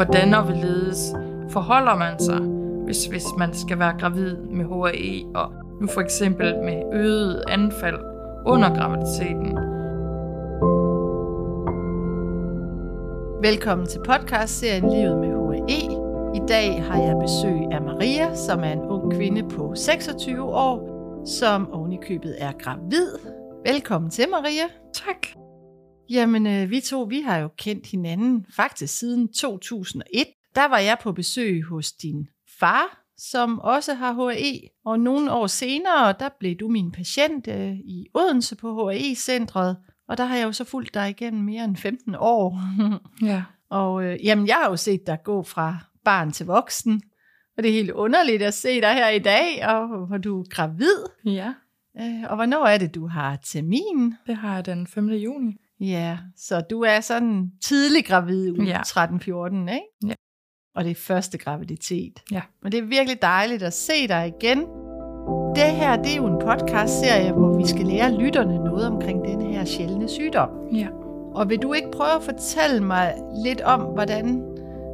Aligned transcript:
hvordan 0.00 0.34
og 0.34 0.42
hvorledes 0.42 1.14
forholder 1.50 1.96
man 1.96 2.18
sig, 2.18 2.40
hvis, 2.84 3.06
hvis 3.06 3.24
man 3.38 3.54
skal 3.54 3.78
være 3.78 3.98
gravid 3.98 4.36
med 4.36 4.64
HAE, 4.64 5.24
og 5.34 5.52
nu 5.80 5.86
for 5.86 6.00
eksempel 6.00 6.56
med 6.64 6.82
øget 6.92 7.44
anfald 7.48 7.98
under 8.46 8.68
graviditeten. 8.74 9.56
Velkommen 13.42 13.86
til 13.86 13.98
podcast-serien 13.98 14.90
Livet 14.90 15.18
med 15.18 15.28
HAE. 15.28 15.90
I 16.34 16.40
dag 16.48 16.84
har 16.84 17.02
jeg 17.02 17.16
besøg 17.22 17.72
af 17.72 17.82
Maria, 17.82 18.34
som 18.34 18.64
er 18.64 18.72
en 18.72 18.80
ung 18.80 19.12
kvinde 19.12 19.48
på 19.48 19.72
26 19.76 20.42
år, 20.42 20.76
som 21.26 21.72
ovenikøbet 21.72 22.36
er 22.38 22.52
gravid. 22.52 23.08
Velkommen 23.66 24.10
til, 24.10 24.24
Maria. 24.30 24.64
Tak. 24.92 25.49
Jamen, 26.10 26.46
øh, 26.46 26.70
vi 26.70 26.80
to, 26.80 27.02
vi 27.02 27.20
har 27.20 27.36
jo 27.38 27.48
kendt 27.58 27.86
hinanden 27.86 28.46
faktisk 28.56 28.98
siden 28.98 29.28
2001. 29.32 30.26
Der 30.54 30.68
var 30.68 30.78
jeg 30.78 30.98
på 31.02 31.12
besøg 31.12 31.64
hos 31.64 31.92
din 31.92 32.28
far, 32.58 33.02
som 33.16 33.58
også 33.58 33.94
har 33.94 34.12
HAE, 34.12 34.60
og 34.84 35.00
nogle 35.00 35.32
år 35.32 35.46
senere, 35.46 36.14
der 36.20 36.28
blev 36.38 36.56
du 36.56 36.68
min 36.68 36.92
patient 36.92 37.48
øh, 37.48 37.72
i 37.72 38.06
Odense 38.14 38.56
på 38.56 38.88
HAE-centret, 38.88 39.76
og 40.08 40.16
der 40.16 40.24
har 40.24 40.36
jeg 40.36 40.44
jo 40.44 40.52
så 40.52 40.64
fulgt 40.64 40.94
dig 40.94 41.10
igennem 41.10 41.44
mere 41.44 41.64
end 41.64 41.76
15 41.76 42.14
år. 42.18 42.58
Ja. 43.26 43.42
og 43.70 44.04
øh, 44.04 44.24
jamen, 44.24 44.46
jeg 44.46 44.56
har 44.56 44.70
jo 44.70 44.76
set 44.76 45.06
dig 45.06 45.18
gå 45.24 45.42
fra 45.42 45.78
barn 46.04 46.32
til 46.32 46.46
voksen, 46.46 47.02
og 47.56 47.62
det 47.62 47.68
er 47.68 47.74
helt 47.74 47.90
underligt 47.90 48.42
at 48.42 48.54
se 48.54 48.80
dig 48.80 48.94
her 48.94 49.08
i 49.08 49.18
dag, 49.18 49.66
og 49.66 50.06
hvor 50.06 50.18
du 50.18 50.40
er 50.40 50.44
gravid. 50.50 50.96
Ja, 51.24 51.52
Øh, 51.96 52.22
og 52.30 52.36
hvornår 52.36 52.66
er 52.66 52.78
det, 52.78 52.94
du 52.94 53.06
har 53.06 53.36
termin? 53.44 54.14
det 54.26 54.36
har 54.36 54.54
jeg 54.54 54.66
den 54.66 54.86
5. 54.86 55.08
juni. 55.08 55.56
Ja, 55.80 56.18
så 56.36 56.60
du 56.70 56.82
er 56.82 57.00
sådan 57.00 57.50
tidlig 57.62 58.04
gravid, 58.06 58.50
uge 58.50 58.64
Ja. 58.66 58.80
13-14, 58.80 59.72
ikke? 59.72 59.80
Ja. 60.06 60.14
Og 60.74 60.84
det 60.84 60.90
er 60.90 60.94
første 60.94 61.38
graviditet. 61.38 62.12
Ja. 62.30 62.42
Men 62.62 62.72
det 62.72 62.78
er 62.78 62.84
virkelig 62.84 63.22
dejligt 63.22 63.62
at 63.62 63.72
se 63.72 64.08
dig 64.08 64.32
igen. 64.40 64.58
Det 65.56 65.64
her, 65.64 65.96
det 65.96 66.12
er 66.12 66.16
jo 66.16 66.26
en 66.26 66.38
podcast-serie, 66.46 67.32
hvor 67.32 67.56
vi 67.58 67.66
skal 67.66 67.86
lære 67.86 68.20
lytterne 68.20 68.56
noget 68.56 68.86
omkring 68.86 69.24
denne 69.24 69.44
her 69.44 69.64
sjældne 69.64 70.08
sygdom. 70.08 70.48
Ja. 70.74 70.88
Og 71.34 71.48
vil 71.48 71.58
du 71.58 71.72
ikke 71.72 71.90
prøve 71.90 72.16
at 72.16 72.22
fortælle 72.22 72.84
mig 72.84 73.14
lidt 73.44 73.60
om, 73.60 73.80
hvordan 73.80 74.42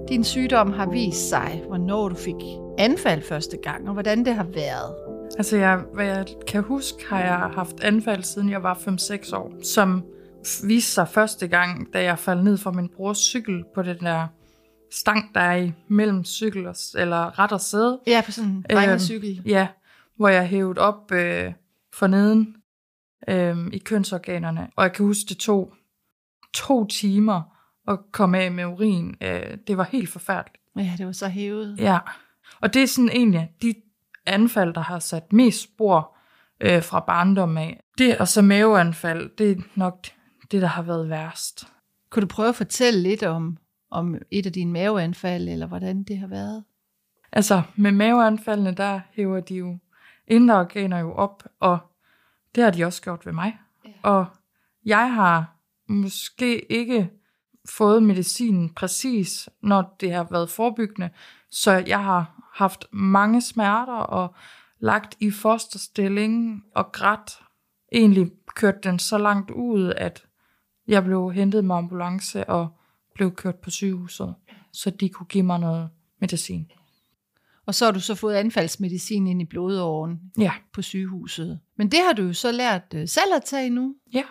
din 0.08 0.24
sygdom 0.24 0.72
har 0.72 0.90
vist 0.90 1.28
sig, 1.28 1.62
hvornår 1.68 2.08
du 2.08 2.14
fik 2.14 2.34
anfald 2.78 3.22
første 3.22 3.56
gang, 3.56 3.88
og 3.88 3.92
hvordan 3.92 4.24
det 4.24 4.34
har 4.34 4.44
været? 4.54 4.94
Altså, 5.38 5.56
jeg, 5.56 5.80
hvad 5.94 6.06
jeg 6.06 6.26
kan 6.46 6.62
huske, 6.62 7.06
har 7.08 7.20
jeg 7.20 7.34
haft 7.36 7.84
anfald, 7.84 8.22
siden 8.22 8.50
jeg 8.50 8.62
var 8.62 8.74
5-6 8.74 9.36
år, 9.36 9.52
som 9.62 10.04
viste 10.64 10.92
sig 10.92 11.08
første 11.08 11.48
gang, 11.48 11.92
da 11.92 12.02
jeg 12.02 12.18
faldt 12.18 12.44
ned 12.44 12.56
fra 12.56 12.70
min 12.70 12.88
brors 12.88 13.18
cykel 13.18 13.64
på 13.74 13.82
den 13.82 13.98
der 13.98 14.26
stang, 14.90 15.34
der 15.34 15.40
er 15.40 15.56
i 15.56 15.72
mellem 15.88 16.24
cykel 16.24 16.66
og, 16.66 16.74
eller 16.94 17.38
ret 17.38 17.52
og 17.52 17.60
sæde. 17.60 18.00
Ja, 18.06 18.22
på 18.24 18.32
sådan 18.32 18.50
en 18.50 18.64
drengecykel. 18.70 19.42
Ja, 19.46 19.68
hvor 20.16 20.28
jeg 20.28 20.48
hævede 20.48 20.80
op 20.80 21.12
øh, 21.12 21.52
for 21.94 22.06
neden 22.06 22.56
øh, 23.28 23.56
i 23.72 23.78
kønsorganerne. 23.78 24.68
Og 24.76 24.84
jeg 24.84 24.92
kan 24.92 25.06
huske, 25.06 25.28
det 25.28 25.36
tog 25.36 25.74
to 26.54 26.86
timer 26.86 27.42
at 27.88 27.98
komme 28.12 28.38
af 28.38 28.52
med 28.52 28.64
urin. 28.64 29.16
Øh, 29.20 29.58
det 29.66 29.76
var 29.76 29.84
helt 29.84 30.08
forfærdeligt. 30.08 30.62
Ja, 30.76 30.92
det 30.98 31.06
var 31.06 31.12
så 31.12 31.28
hævet. 31.28 31.76
Ja, 31.78 31.98
og 32.60 32.74
det 32.74 32.82
er 32.82 32.86
sådan 32.86 33.08
egentlig 33.08 33.50
de 33.62 33.74
anfald, 34.26 34.74
der 34.74 34.80
har 34.80 34.98
sat 34.98 35.32
mest 35.32 35.62
spor 35.62 36.16
øh, 36.60 36.82
fra 36.82 37.00
barndommen 37.00 37.58
af. 37.58 37.80
Det 37.98 38.18
og 38.18 38.28
så 38.28 38.42
maveanfald, 38.42 39.30
det 39.38 39.50
er 39.50 39.62
nok 39.74 40.06
det, 40.50 40.62
der 40.62 40.68
har 40.68 40.82
været 40.82 41.08
værst. 41.08 41.66
Kunne 42.10 42.20
du 42.20 42.26
prøve 42.26 42.48
at 42.48 42.54
fortælle 42.54 43.02
lidt 43.02 43.22
om, 43.22 43.58
om 43.90 44.14
et 44.30 44.46
af 44.46 44.52
dine 44.52 44.72
maveanfald, 44.72 45.48
eller 45.48 45.66
hvordan 45.66 46.02
det 46.02 46.18
har 46.18 46.26
været? 46.26 46.64
Altså, 47.32 47.62
med 47.76 47.92
maveanfaldene, 47.92 48.74
der 48.74 49.00
hæver 49.12 49.40
de 49.40 49.54
jo 49.54 49.78
indre 50.26 50.58
organer 50.60 50.98
jo 50.98 51.12
op, 51.12 51.42
og 51.60 51.78
det 52.54 52.64
har 52.64 52.70
de 52.70 52.84
også 52.84 53.02
gjort 53.02 53.26
ved 53.26 53.32
mig. 53.32 53.58
Ja. 53.84 53.90
Og 54.02 54.26
jeg 54.84 55.14
har 55.14 55.56
måske 55.88 56.72
ikke 56.72 57.10
fået 57.68 58.02
medicinen 58.02 58.74
præcis, 58.74 59.48
når 59.62 59.96
det 60.00 60.12
har 60.12 60.26
været 60.30 60.50
forebyggende, 60.50 61.10
så 61.50 61.72
jeg 61.86 62.04
har 62.04 62.50
haft 62.54 62.86
mange 62.92 63.42
smerter 63.42 63.92
og 63.92 64.34
lagt 64.78 65.16
i 65.20 65.30
fosterstilling 65.30 66.64
og 66.74 66.92
grædt. 66.92 67.40
Egentlig 67.92 68.30
kørt 68.54 68.84
den 68.84 68.98
så 68.98 69.18
langt 69.18 69.50
ud, 69.50 69.92
at 69.96 70.26
jeg 70.88 71.04
blev 71.04 71.32
hentet 71.32 71.64
med 71.64 71.74
ambulance 71.76 72.44
og 72.44 72.68
blev 73.14 73.34
kørt 73.34 73.54
på 73.56 73.70
sygehuset, 73.70 74.34
så 74.72 74.90
de 74.90 75.08
kunne 75.08 75.26
give 75.26 75.44
mig 75.44 75.58
noget 75.60 75.88
medicin. 76.20 76.66
Og 77.66 77.74
så 77.74 77.84
har 77.84 77.92
du 77.92 78.00
så 78.00 78.14
fået 78.14 78.34
anfaldsmedicin 78.34 79.26
ind 79.26 79.42
i 79.42 79.44
blodåren 79.44 80.20
Ja, 80.38 80.52
på 80.72 80.82
sygehuset. 80.82 81.60
Men 81.76 81.88
det 81.90 81.98
har 82.06 82.12
du 82.12 82.22
jo 82.22 82.32
så 82.32 82.52
lært 82.52 82.82
øh, 82.94 83.08
selv 83.08 83.34
at 83.36 83.44
tage 83.44 83.70
nu. 83.70 83.94
ja. 84.14 84.22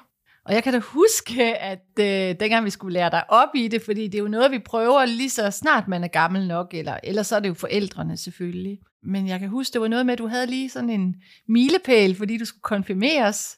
Og 0.47 0.53
jeg 0.53 0.63
kan 0.63 0.73
da 0.73 0.79
huske, 0.79 1.57
at 1.57 1.85
øh, 1.99 2.39
dengang 2.39 2.65
vi 2.65 2.69
skulle 2.69 2.93
lære 2.93 3.09
dig 3.11 3.23
op 3.29 3.49
i 3.55 3.67
det, 3.67 3.81
fordi 3.81 4.07
det 4.07 4.15
er 4.15 4.21
jo 4.21 4.27
noget, 4.27 4.51
vi 4.51 4.59
prøver 4.59 5.05
lige 5.05 5.29
så 5.29 5.51
snart 5.51 5.87
man 5.87 6.03
er 6.03 6.07
gammel 6.07 6.47
nok, 6.47 6.73
eller 6.73 6.97
ellers 7.03 7.27
så 7.27 7.35
er 7.35 7.39
det 7.39 7.49
jo 7.49 7.53
forældrene 7.53 8.17
selvfølgelig. 8.17 8.79
Men 9.03 9.27
jeg 9.27 9.39
kan 9.39 9.49
huske, 9.49 9.73
det 9.73 9.81
var 9.81 9.87
noget 9.87 10.05
med, 10.05 10.13
at 10.13 10.19
du 10.19 10.27
havde 10.27 10.47
lige 10.47 10.69
sådan 10.69 10.89
en 10.89 11.15
milepæl, 11.47 12.15
fordi 12.15 12.37
du 12.37 12.45
skulle 12.45 12.61
konfirmeres. 12.61 13.57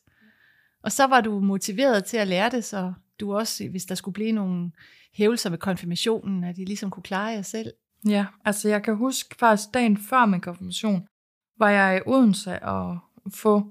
Og 0.84 0.92
så 0.92 1.08
var 1.08 1.22
du 1.22 1.40
motiveret 1.40 2.06
til 2.06 2.18
at 2.18 2.28
lære 2.28 2.50
det, 2.50 2.64
så 2.64 2.94
du 3.20 3.36
også, 3.36 3.68
hvis 3.68 3.86
der 3.86 3.96
skulle 3.96 4.14
blive 4.14 4.32
nogle 4.32 4.72
hævelser 5.14 5.50
ved 5.50 5.58
konfirmationen, 5.58 6.44
at 6.44 6.58
I 6.58 6.66
ligesom 6.66 6.90
kunne 6.90 7.04
klare 7.04 7.28
jer 7.28 7.42
selv. 7.42 7.72
Ja, 8.08 8.26
altså 8.46 8.70
jeg 8.70 8.84
kan 8.84 8.96
huske 8.96 9.36
faktisk 9.40 9.74
dagen 9.74 9.98
før 9.98 10.26
min 10.26 10.42
konfirmation, 10.42 11.08
var 11.60 11.70
jeg 11.70 11.98
i 11.98 12.10
Odense 12.10 12.64
og 12.64 13.00
få 13.34 13.64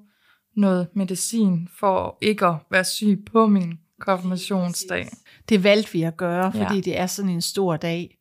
noget 0.56 0.88
medicin 0.94 1.68
for 1.78 2.18
ikke 2.20 2.46
at 2.46 2.54
være 2.70 2.84
syg 2.84 3.22
på 3.32 3.46
min 3.46 3.78
konfirmationsdag. 4.00 5.08
Det 5.48 5.64
valgte 5.64 5.92
vi 5.92 6.02
at 6.02 6.16
gøre, 6.16 6.52
fordi 6.52 6.74
Ja. 6.74 6.80
det 6.80 6.98
er 6.98 7.06
sådan 7.06 7.30
en 7.30 7.42
stor 7.42 7.76
dag. 7.76 8.18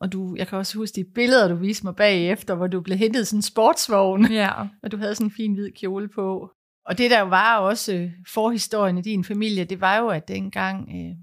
Og 0.00 0.12
du, 0.12 0.36
jeg 0.36 0.48
kan 0.48 0.58
også 0.58 0.78
huske 0.78 0.96
de 0.96 1.04
billeder, 1.04 1.48
du 1.48 1.54
viste 1.54 1.86
mig 1.86 1.96
bagefter, 1.96 2.54
hvor 2.54 2.66
du 2.66 2.80
blev 2.80 2.98
hentet 2.98 3.22
i 3.22 3.24
sådan 3.24 3.38
en 3.38 3.42
sportsvogn, 3.42 4.32
Ja, 4.32 4.52
og 4.82 4.92
du 4.92 4.96
havde 4.96 5.14
sådan 5.14 5.26
en 5.26 5.30
fin 5.30 5.54
hvid 5.54 5.70
kjole 5.70 6.08
på. 6.08 6.50
Og 6.88 6.98
det 6.98 7.10
der 7.10 7.20
jo 7.20 7.26
var 7.26 7.58
også 7.58 7.94
øh, 7.94 8.10
forhistorien 8.28 8.98
i 8.98 9.02
din 9.02 9.24
familie, 9.24 9.64
det 9.64 9.80
var 9.80 9.98
jo, 9.98 10.08
at 10.08 10.28
dengang, 10.28 10.88
øh, 10.90 11.16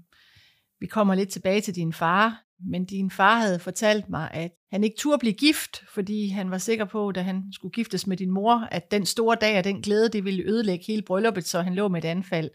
vi 0.80 0.86
kommer 0.86 1.14
lidt 1.14 1.28
tilbage 1.28 1.60
til 1.60 1.74
din 1.74 1.92
far, 1.92 2.42
men 2.70 2.84
din 2.84 3.10
far 3.10 3.38
havde 3.38 3.58
fortalt 3.58 4.08
mig, 4.08 4.30
at 4.32 4.50
han 4.70 4.84
ikke 4.84 4.96
turde 4.98 5.18
blive 5.18 5.32
gift, 5.32 5.84
fordi 5.94 6.28
han 6.28 6.50
var 6.50 6.58
sikker 6.58 6.84
på, 6.84 7.12
da 7.12 7.22
han 7.22 7.44
skulle 7.52 7.72
giftes 7.72 8.06
med 8.06 8.16
din 8.16 8.30
mor, 8.30 8.68
at 8.70 8.90
den 8.90 9.06
store 9.06 9.36
dag 9.40 9.58
og 9.58 9.64
den 9.64 9.82
glæde, 9.82 10.08
det 10.08 10.24
ville 10.24 10.44
ødelægge 10.44 10.84
hele 10.86 11.02
brylluppet, 11.02 11.46
så 11.46 11.60
han 11.60 11.74
lå 11.74 11.88
med 11.88 12.04
et 12.04 12.08
anfald. 12.08 12.50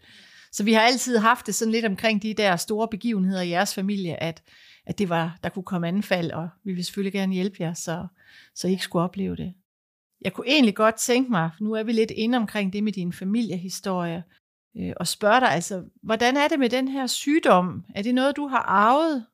Så 0.52 0.64
vi 0.64 0.72
har 0.72 0.80
altid 0.80 1.18
haft 1.18 1.46
det 1.46 1.54
sådan 1.54 1.72
lidt 1.72 1.84
omkring 1.84 2.22
de 2.22 2.34
der 2.34 2.56
store 2.56 2.88
begivenheder 2.88 3.42
i 3.42 3.48
jeres 3.48 3.74
familie, 3.74 4.22
at, 4.22 4.42
at 4.86 4.98
det 4.98 5.08
var, 5.08 5.38
der 5.42 5.48
kunne 5.48 5.62
komme 5.62 5.88
anfald, 5.88 6.30
og 6.30 6.48
vi 6.64 6.72
vil 6.72 6.84
selvfølgelig 6.84 7.12
gerne 7.12 7.34
hjælpe 7.34 7.56
jer, 7.60 7.74
så, 7.74 8.06
så 8.54 8.68
I 8.68 8.70
ikke 8.70 8.84
skulle 8.84 9.04
opleve 9.04 9.36
det. 9.36 9.54
Jeg 10.24 10.32
kunne 10.32 10.48
egentlig 10.48 10.74
godt 10.74 10.94
tænke 10.94 11.30
mig, 11.30 11.50
nu 11.60 11.72
er 11.72 11.82
vi 11.82 11.92
lidt 11.92 12.10
inde 12.10 12.38
omkring 12.38 12.72
det 12.72 12.84
med 12.84 12.92
din 12.92 13.12
familiehistorie, 13.12 14.22
øh, 14.76 14.92
og 14.96 15.06
spørge 15.06 15.40
dig, 15.40 15.50
altså, 15.50 15.82
hvordan 16.02 16.36
er 16.36 16.48
det 16.48 16.58
med 16.58 16.70
den 16.70 16.88
her 16.88 17.06
sygdom? 17.06 17.84
Er 17.94 18.02
det 18.02 18.14
noget, 18.14 18.36
du 18.36 18.46
har 18.46 18.62
arvet? 18.62 19.26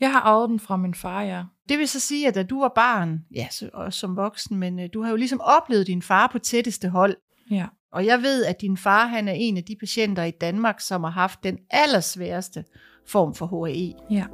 jeg 0.00 0.12
har 0.12 0.20
arvet 0.20 0.50
den 0.50 0.60
fra 0.60 0.76
min 0.76 0.94
far, 0.94 1.22
ja. 1.22 1.42
Det 1.68 1.78
vil 1.78 1.88
så 1.88 2.00
sige, 2.00 2.28
at 2.28 2.34
da 2.34 2.42
du 2.42 2.60
var 2.60 2.72
barn, 2.74 3.24
ja, 3.34 3.48
så, 3.50 3.70
også 3.74 3.98
som 3.98 4.16
voksen, 4.16 4.58
men 4.58 4.80
øh, 4.80 4.88
du 4.94 5.02
har 5.02 5.10
jo 5.10 5.16
ligesom 5.16 5.40
oplevet 5.40 5.86
din 5.86 6.02
far 6.02 6.26
på 6.32 6.38
tætteste 6.38 6.88
hold. 6.88 7.16
Ja, 7.50 7.66
Og 7.92 8.06
jeg 8.06 8.22
ved, 8.22 8.44
at 8.44 8.60
din 8.60 8.76
far 8.76 9.06
han 9.06 9.28
er 9.28 9.32
en 9.32 9.56
af 9.56 9.64
de 9.64 9.76
patienter 9.80 10.24
i 10.24 10.30
Danmark, 10.30 10.80
som 10.80 11.04
har 11.04 11.10
haft 11.10 11.44
den 11.44 11.58
allersværeste 11.70 12.64
form 13.08 13.34
for 13.34 13.46
HAE. 13.46 13.92
ja. 14.10 14.24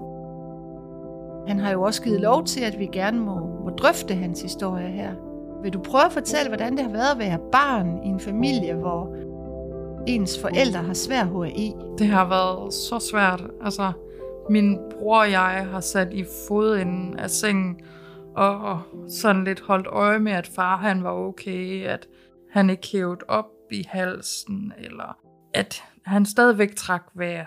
Han 1.49 1.59
har 1.59 1.73
jo 1.73 1.83
også 1.83 2.03
givet 2.03 2.21
lov 2.21 2.47
til, 2.47 2.61
at 2.61 2.79
vi 2.79 2.89
gerne 2.93 3.21
må, 3.21 3.35
må 3.65 3.71
drøfte 3.71 4.15
hans 4.15 4.43
historie 4.43 4.91
her. 4.91 5.30
Vil 5.63 5.73
du 5.73 5.83
prøve 5.83 6.05
at 6.05 6.13
fortælle, 6.13 6.49
hvordan 6.49 6.77
det 6.77 6.85
har 6.85 6.93
været 6.93 7.13
at 7.13 7.19
være 7.19 7.39
barn 7.53 8.03
i 8.05 8.09
en 8.09 8.21
familie, 8.21 8.75
hvor 8.75 9.17
ens 10.07 10.41
forældre 10.41 10.83
har 10.83 10.95
svær 10.95 11.25
HAE? 11.25 11.97
Det 11.99 12.07
har 12.07 12.29
været 12.29 12.73
så 12.73 12.99
svært. 13.11 13.43
Altså, 13.63 13.93
min 14.51 14.79
bror 14.91 15.21
og 15.21 15.31
jeg 15.31 15.67
har 15.71 15.81
sat 15.81 16.13
i 16.13 16.25
fodenden 16.49 17.19
af 17.19 17.31
sengen, 17.31 17.81
og 18.37 18.81
sådan 19.09 19.45
lidt 19.45 19.61
holdt 19.61 19.87
øje 19.87 20.19
med, 20.19 20.33
at 20.33 20.47
far 20.47 20.77
han 20.77 21.05
var 21.05 21.13
okay, 21.13 21.87
at 21.87 22.07
han 22.51 22.71
ikke 22.71 22.89
hævet 22.93 23.23
op 23.29 23.51
i 23.71 23.85
halsen, 23.89 24.73
eller 24.79 25.19
at 25.55 25.83
han 26.05 26.27
stadigvæk 26.27 26.77
trak 26.77 27.03
vejret. 27.15 27.47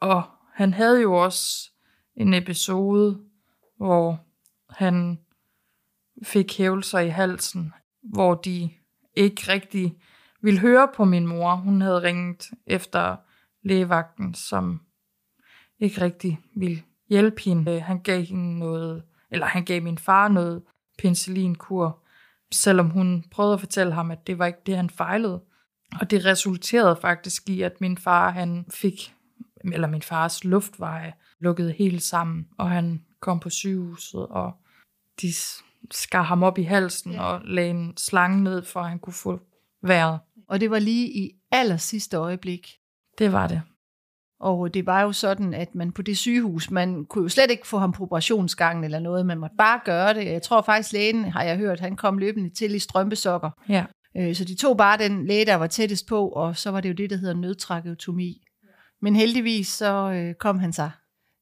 Og 0.00 0.22
han 0.54 0.72
havde 0.72 1.00
jo 1.00 1.14
også 1.14 1.70
en 2.16 2.34
episode, 2.34 3.18
hvor 3.76 4.18
han 4.70 5.18
fik 6.22 6.58
hævelser 6.58 6.98
i 6.98 7.08
halsen, 7.08 7.72
hvor 8.02 8.34
de 8.34 8.70
ikke 9.16 9.42
rigtig 9.48 9.94
ville 10.42 10.60
høre 10.60 10.88
på 10.94 11.04
min 11.04 11.26
mor. 11.26 11.54
Hun 11.54 11.80
havde 11.80 12.02
ringet 12.02 12.50
efter 12.66 13.16
lægevagten, 13.62 14.34
som 14.34 14.80
ikke 15.78 16.00
rigtig 16.00 16.38
ville 16.56 16.82
hjælpe 17.08 17.42
hende. 17.42 17.72
Øh, 17.72 17.82
han 17.82 18.02
gav 18.02 18.22
hende 18.22 18.58
noget, 18.58 19.02
eller 19.30 19.46
han 19.46 19.64
gav 19.64 19.82
min 19.82 19.98
far 19.98 20.28
noget 20.28 20.62
penicillinkur, 20.98 22.04
selvom 22.52 22.90
hun 22.90 23.24
prøvede 23.30 23.54
at 23.54 23.60
fortælle 23.60 23.92
ham, 23.92 24.10
at 24.10 24.26
det 24.26 24.38
var 24.38 24.46
ikke 24.46 24.62
det, 24.66 24.76
han 24.76 24.90
fejlede. 24.90 25.42
Og 26.00 26.10
det 26.10 26.24
resulterede 26.24 26.98
faktisk 27.00 27.48
i, 27.48 27.62
at 27.62 27.80
min 27.80 27.98
far 27.98 28.30
han 28.30 28.66
fik, 28.70 29.14
eller 29.72 29.88
min 29.88 30.02
fars 30.02 30.44
luftveje 30.44 31.12
lukkede 31.40 31.72
helt 31.72 32.02
sammen, 32.02 32.48
og 32.58 32.70
han 32.70 33.04
kom 33.20 33.40
på 33.40 33.50
sygehuset, 33.50 34.26
og 34.26 34.52
de 35.20 35.32
skar 35.90 36.22
ham 36.22 36.42
op 36.42 36.58
i 36.58 36.62
halsen 36.62 37.12
ja. 37.12 37.22
og 37.22 37.40
lagde 37.44 37.70
en 37.70 37.96
slange 37.96 38.42
ned, 38.42 38.62
for 38.62 38.80
at 38.80 38.88
han 38.88 38.98
kunne 38.98 39.12
få 39.12 39.40
vejret. 39.82 40.18
Og 40.48 40.60
det 40.60 40.70
var 40.70 40.78
lige 40.78 41.08
i 41.08 41.30
aller 41.50 41.76
sidste 41.76 42.16
øjeblik. 42.16 42.68
Det 43.18 43.32
var 43.32 43.46
det. 43.46 43.62
Og 44.40 44.74
det 44.74 44.86
var 44.86 45.02
jo 45.02 45.12
sådan, 45.12 45.54
at 45.54 45.74
man 45.74 45.92
på 45.92 46.02
det 46.02 46.18
sygehus, 46.18 46.70
man 46.70 47.04
kunne 47.04 47.22
jo 47.22 47.28
slet 47.28 47.50
ikke 47.50 47.66
få 47.66 47.78
ham 47.78 47.92
på 47.92 48.02
operationsgangen 48.02 48.84
eller 48.84 48.98
noget, 48.98 49.26
man 49.26 49.38
måtte 49.38 49.56
bare 49.58 49.80
gøre 49.84 50.14
det. 50.14 50.26
Jeg 50.26 50.42
tror 50.42 50.62
faktisk, 50.62 50.92
lægen, 50.92 51.24
har 51.24 51.42
jeg 51.42 51.56
hørt, 51.56 51.80
han 51.80 51.96
kom 51.96 52.18
løbende 52.18 52.50
til 52.50 52.74
i 52.74 52.78
strømpesokker. 52.78 53.50
Ja. 53.68 53.84
Øh, 54.16 54.34
så 54.34 54.44
de 54.44 54.54
tog 54.54 54.76
bare 54.76 54.98
den 54.98 55.26
læge, 55.26 55.46
der 55.46 55.54
var 55.54 55.66
tættest 55.66 56.06
på, 56.06 56.28
og 56.28 56.56
så 56.56 56.70
var 56.70 56.80
det 56.80 56.88
jo 56.88 56.94
det, 56.94 57.10
der 57.10 57.16
hedder 57.16 57.34
nødtrakeotomi. 57.34 58.42
Men 59.02 59.16
heldigvis 59.16 59.68
så 59.68 60.10
øh, 60.10 60.34
kom 60.34 60.58
han 60.58 60.72
sig. 60.72 60.90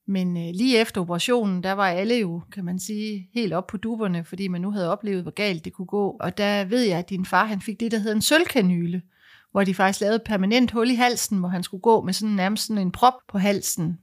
Men 0.06 0.36
øh, 0.36 0.54
lige 0.54 0.78
efter 0.78 1.00
operationen, 1.00 1.62
der 1.62 1.72
var 1.72 1.88
alle 1.88 2.14
jo, 2.14 2.42
kan 2.52 2.64
man 2.64 2.78
sige, 2.78 3.28
helt 3.34 3.52
op 3.52 3.66
på 3.66 3.76
duberne, 3.76 4.24
fordi 4.24 4.48
man 4.48 4.60
nu 4.60 4.70
havde 4.70 4.92
oplevet, 4.92 5.22
hvor 5.22 5.30
galt 5.30 5.64
det 5.64 5.72
kunne 5.72 5.86
gå. 5.86 6.16
Og 6.20 6.38
der 6.38 6.64
ved 6.64 6.80
jeg, 6.80 6.98
at 6.98 7.10
din 7.10 7.26
far 7.26 7.44
han 7.44 7.60
fik 7.60 7.80
det, 7.80 7.92
der 7.92 7.98
hedder 7.98 8.14
en 8.14 8.22
sølvkanyle, 8.22 9.02
hvor 9.50 9.64
de 9.64 9.74
faktisk 9.74 10.00
lavede 10.00 10.16
et 10.16 10.22
permanent 10.22 10.70
hul 10.70 10.90
i 10.90 10.94
halsen, 10.94 11.38
hvor 11.38 11.48
han 11.48 11.62
skulle 11.62 11.80
gå 11.80 12.02
med 12.02 12.12
sådan 12.12 12.34
nærmest 12.34 12.66
sådan 12.66 12.82
en 12.82 12.92
prop 12.92 13.14
på 13.28 13.38
halsen. 13.38 13.98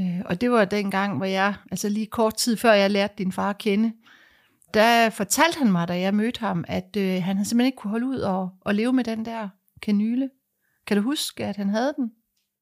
Øh, 0.00 0.20
og 0.24 0.40
det 0.40 0.50
var 0.50 0.64
den 0.64 0.90
gang, 0.90 1.16
hvor 1.16 1.26
jeg, 1.26 1.54
altså 1.70 1.88
lige 1.88 2.06
kort 2.06 2.34
tid 2.34 2.56
før 2.56 2.72
jeg 2.72 2.90
lærte 2.90 3.14
din 3.18 3.32
far 3.32 3.50
at 3.50 3.58
kende, 3.58 3.92
der 4.74 5.10
fortalte 5.10 5.58
han 5.58 5.72
mig, 5.72 5.88
da 5.88 6.00
jeg 6.00 6.14
mødte 6.14 6.40
ham, 6.40 6.64
at 6.68 6.96
øh, 6.96 7.22
han 7.22 7.36
simpelthen 7.44 7.66
ikke 7.66 7.76
kunne 7.76 7.90
holde 7.90 8.06
ud 8.06 8.18
og, 8.18 8.50
og 8.60 8.74
leve 8.74 8.92
med 8.92 9.04
den 9.04 9.24
der 9.24 9.48
kanyle. 9.82 10.30
Kan 10.86 10.96
du 10.96 11.02
huske, 11.02 11.44
at 11.44 11.56
han 11.56 11.68
havde 11.68 11.94
den? 11.96 12.10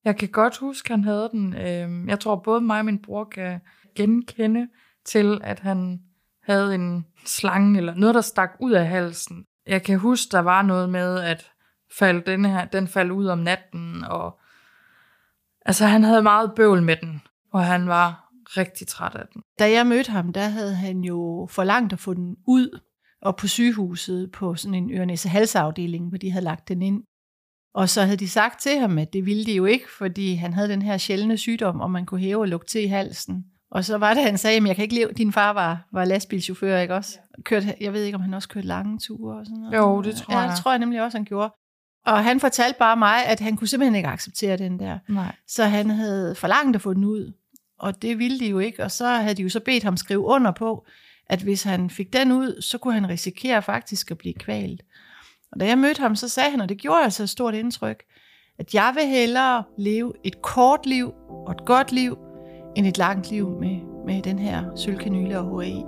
Jeg 0.04 0.16
kan 0.16 0.28
godt 0.28 0.58
huske, 0.58 0.86
at 0.86 0.90
han 0.90 1.04
havde 1.04 1.28
den. 1.32 1.56
Øhm, 1.56 2.08
jeg 2.08 2.20
tror, 2.20 2.36
både 2.36 2.60
mig 2.60 2.78
og 2.78 2.84
min 2.84 3.02
bror 3.02 3.24
kan 3.24 3.60
genkende 3.94 4.68
til, 5.04 5.40
at 5.44 5.60
han 5.60 6.00
havde 6.42 6.74
en 6.74 7.06
slange 7.26 7.78
eller 7.78 7.94
noget, 7.94 8.14
der 8.14 8.20
stak 8.20 8.50
ud 8.60 8.72
af 8.72 8.86
halsen. 8.86 9.44
Jeg 9.66 9.82
kan 9.82 9.98
huske, 9.98 10.32
der 10.32 10.38
var 10.38 10.62
noget 10.62 10.90
med, 10.90 11.20
at 11.20 11.50
faldt 11.98 12.26
den, 12.26 12.44
her, 12.44 12.64
den 12.64 12.88
faldt 12.88 13.12
ud 13.12 13.26
om 13.26 13.38
natten, 13.38 14.04
og 14.04 14.40
altså 15.66 15.86
han 15.86 16.04
havde 16.04 16.22
meget 16.22 16.52
bøvl 16.56 16.82
med 16.82 16.96
den, 16.96 17.22
og 17.52 17.64
han 17.64 17.88
var 17.88 18.32
rigtig 18.46 18.86
træt 18.86 19.14
af 19.14 19.26
den. 19.32 19.42
Da 19.58 19.70
jeg 19.70 19.86
mødte 19.86 20.10
ham, 20.10 20.32
der 20.32 20.48
havde 20.48 20.74
han 20.74 21.00
jo 21.00 21.48
forlangt 21.50 21.92
at 21.92 21.98
få 21.98 22.14
den 22.14 22.36
ud, 22.46 22.80
og 23.22 23.36
på 23.36 23.46
sygehuset 23.46 24.32
på 24.32 24.54
sådan 24.54 24.74
en 24.74 24.90
ørenæse 24.90 25.28
halsafdeling, 25.28 26.08
hvor 26.08 26.18
de 26.18 26.30
havde 26.30 26.44
lagt 26.44 26.68
den 26.68 26.82
ind. 26.82 27.02
Og 27.74 27.88
så 27.88 28.02
havde 28.02 28.16
de 28.16 28.28
sagt 28.28 28.60
til 28.60 28.78
ham, 28.78 28.98
at 28.98 29.12
det 29.12 29.26
ville 29.26 29.44
de 29.44 29.54
jo 29.54 29.64
ikke, 29.64 29.84
fordi 29.98 30.34
han 30.34 30.54
havde 30.54 30.68
den 30.68 30.82
her 30.82 30.96
sjældne 30.96 31.38
sygdom, 31.38 31.80
og 31.80 31.90
man 31.90 32.06
kunne 32.06 32.20
hæve 32.20 32.40
og 32.40 32.48
lukke 32.48 32.66
til 32.66 32.82
i 32.82 32.86
halsen. 32.86 33.44
Og 33.70 33.84
så 33.84 33.98
var 33.98 34.14
det, 34.14 34.22
han 34.22 34.38
sagde, 34.38 34.56
at 34.56 34.66
jeg 34.66 34.76
kan 34.76 34.82
ikke 34.82 34.94
leve. 34.94 35.12
Din 35.12 35.32
far 35.32 35.52
var, 35.52 35.88
var 35.92 36.04
lastbilchauffør, 36.04 36.78
ikke 36.78 36.94
også? 36.94 37.18
Kørte, 37.44 37.74
jeg 37.80 37.92
ved 37.92 38.04
ikke, 38.04 38.16
om 38.16 38.22
han 38.22 38.34
også 38.34 38.48
kørte 38.48 38.66
lange 38.66 38.98
ture 38.98 39.38
og 39.38 39.46
sådan 39.46 39.58
noget. 39.58 39.76
Jo, 39.76 40.02
det 40.02 40.16
tror 40.16 40.34
ja, 40.34 40.40
jeg. 40.40 40.48
det 40.48 40.58
tror 40.58 40.70
jeg 40.70 40.78
nemlig 40.78 41.02
også, 41.02 41.18
han 41.18 41.24
gjorde. 41.24 41.52
Og 42.06 42.24
han 42.24 42.40
fortalte 42.40 42.78
bare 42.78 42.96
mig, 42.96 43.26
at 43.26 43.40
han 43.40 43.56
kunne 43.56 43.68
simpelthen 43.68 43.94
ikke 43.94 44.08
acceptere 44.08 44.56
den 44.56 44.78
der. 44.78 44.98
Nej. 45.08 45.34
Så 45.46 45.64
han 45.64 45.90
havde 45.90 46.34
forlangt 46.34 46.76
at 46.76 46.82
få 46.82 46.94
den 46.94 47.04
ud. 47.04 47.32
Og 47.78 48.02
det 48.02 48.18
ville 48.18 48.40
de 48.40 48.48
jo 48.48 48.58
ikke. 48.58 48.84
Og 48.84 48.90
så 48.90 49.06
havde 49.06 49.34
de 49.34 49.42
jo 49.42 49.48
så 49.48 49.60
bedt 49.60 49.84
ham 49.84 49.96
skrive 49.96 50.20
under 50.20 50.50
på, 50.50 50.86
at 51.26 51.42
hvis 51.42 51.62
han 51.62 51.90
fik 51.90 52.12
den 52.12 52.32
ud, 52.32 52.62
så 52.62 52.78
kunne 52.78 52.94
han 52.94 53.08
risikere 53.08 53.62
faktisk 53.62 54.10
at 54.10 54.18
blive 54.18 54.34
kvalt. 54.34 54.82
Og 55.52 55.60
da 55.60 55.66
jeg 55.66 55.78
mødte 55.78 56.00
ham, 56.00 56.16
så 56.16 56.28
sagde 56.28 56.50
han, 56.50 56.60
og 56.60 56.68
det 56.68 56.78
gjorde 56.78 57.04
altså 57.04 57.22
et 57.22 57.28
stort 57.28 57.54
indtryk, 57.54 58.02
at 58.58 58.74
jeg 58.74 58.92
vil 58.94 59.06
hellere 59.06 59.64
leve 59.78 60.12
et 60.24 60.42
kort 60.42 60.86
liv 60.86 61.12
og 61.46 61.52
et 61.52 61.64
godt 61.64 61.92
liv, 61.92 62.18
end 62.76 62.86
et 62.86 62.98
langt 62.98 63.30
liv 63.30 63.50
med, 63.60 63.76
med 64.06 64.22
den 64.22 64.38
her 64.38 64.64
sølvkanyle 64.76 65.38
og 65.38 65.60
HAI. 65.60 65.84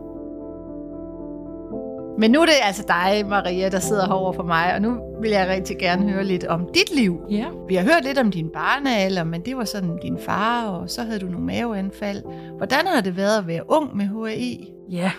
Men 2.19 2.31
nu 2.31 2.41
er 2.41 2.47
det 2.47 2.53
altså 2.63 2.85
dig, 2.89 3.27
Maria, 3.29 3.69
der 3.69 3.79
sidder 3.79 4.07
herovre 4.07 4.35
for 4.35 4.43
mig, 4.43 4.75
og 4.75 4.83
nu 4.83 5.01
vil 5.21 5.31
jeg 5.31 5.49
rigtig 5.49 5.79
gerne 5.79 6.11
høre 6.11 6.25
lidt 6.25 6.45
om 6.45 6.69
dit 6.75 6.97
liv. 6.97 7.21
Ja. 7.31 7.47
Vi 7.69 7.75
har 7.75 7.83
hørt 7.83 8.05
lidt 8.05 8.19
om 8.19 8.31
din 8.31 8.49
barnealder, 8.49 9.25
men 9.25 9.41
det 9.41 9.57
var 9.57 9.65
sådan 9.65 9.99
din 10.03 10.19
far, 10.19 10.69
og 10.69 10.91
så 10.91 11.03
havde 11.03 11.19
du 11.19 11.27
nogle 11.27 11.47
maveanfald. 11.47 12.23
Hvordan 12.57 12.87
har 12.87 13.01
det 13.01 13.17
været 13.17 13.39
at 13.39 13.47
være 13.47 13.71
ung 13.71 13.97
med 13.97 14.05
HAI? 14.05 14.73
Ja, 14.91 15.13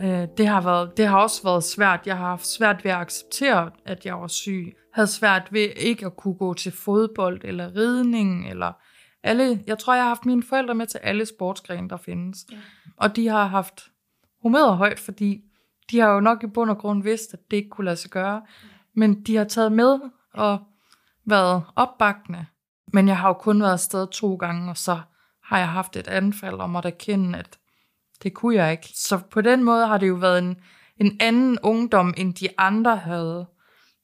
øh, 0.00 0.28
det, 0.36 0.46
har 0.46 0.60
været, 0.60 0.96
det 0.96 1.06
har 1.06 1.18
også 1.18 1.42
været 1.42 1.64
svært. 1.64 2.06
Jeg 2.06 2.16
har 2.16 2.26
haft 2.26 2.46
svært 2.46 2.84
ved 2.84 2.90
at 2.90 2.96
acceptere, 2.96 3.70
at 3.84 4.06
jeg 4.06 4.20
var 4.20 4.26
syg. 4.26 4.76
Havde 4.92 5.08
svært 5.08 5.52
ved 5.52 5.68
ikke 5.76 6.06
at 6.06 6.16
kunne 6.16 6.34
gå 6.34 6.54
til 6.54 6.72
fodbold 6.72 7.40
eller 7.44 7.76
ridning, 7.76 8.50
eller 8.50 8.72
alle. 9.22 9.62
Jeg 9.66 9.78
tror, 9.78 9.94
jeg 9.94 10.02
har 10.02 10.08
haft 10.08 10.26
mine 10.26 10.42
forældre 10.42 10.74
med 10.74 10.86
til 10.86 10.98
alle 10.98 11.26
sportsgrene, 11.26 11.88
der 11.88 11.96
findes. 11.96 12.38
Ja. 12.52 12.56
Og 12.96 13.16
de 13.16 13.28
har 13.28 13.46
haft 13.46 13.90
humøret 14.42 14.76
højt, 14.76 14.98
fordi 14.98 15.40
de 15.90 16.00
har 16.00 16.10
jo 16.10 16.20
nok 16.20 16.44
i 16.44 16.46
bund 16.46 16.70
og 16.70 16.78
grund 16.78 17.02
vidst, 17.02 17.34
at 17.34 17.40
det 17.50 17.56
ikke 17.56 17.68
kunne 17.68 17.84
lade 17.84 17.96
sig 17.96 18.10
gøre. 18.10 18.42
Men 18.94 19.22
de 19.22 19.36
har 19.36 19.44
taget 19.44 19.72
med 19.72 20.00
og 20.34 20.58
været 21.24 21.62
opbakende. 21.76 22.46
Men 22.92 23.08
jeg 23.08 23.18
har 23.18 23.28
jo 23.28 23.34
kun 23.34 23.60
været 23.60 23.72
afsted 23.72 24.06
to 24.06 24.34
gange, 24.34 24.70
og 24.70 24.76
så 24.76 24.98
har 25.42 25.58
jeg 25.58 25.68
haft 25.68 25.96
et 25.96 26.08
anfald 26.08 26.54
og 26.54 26.70
måtte 26.70 26.88
erkende, 26.88 27.38
at 27.38 27.58
det 28.22 28.34
kunne 28.34 28.54
jeg 28.54 28.72
ikke. 28.72 28.88
Så 28.94 29.18
på 29.30 29.40
den 29.40 29.64
måde 29.64 29.86
har 29.86 29.98
det 29.98 30.08
jo 30.08 30.14
været 30.14 30.38
en, 30.38 30.56
en 30.96 31.16
anden 31.20 31.58
ungdom, 31.62 32.14
end 32.16 32.34
de 32.34 32.48
andre 32.58 32.96
havde. 32.96 33.46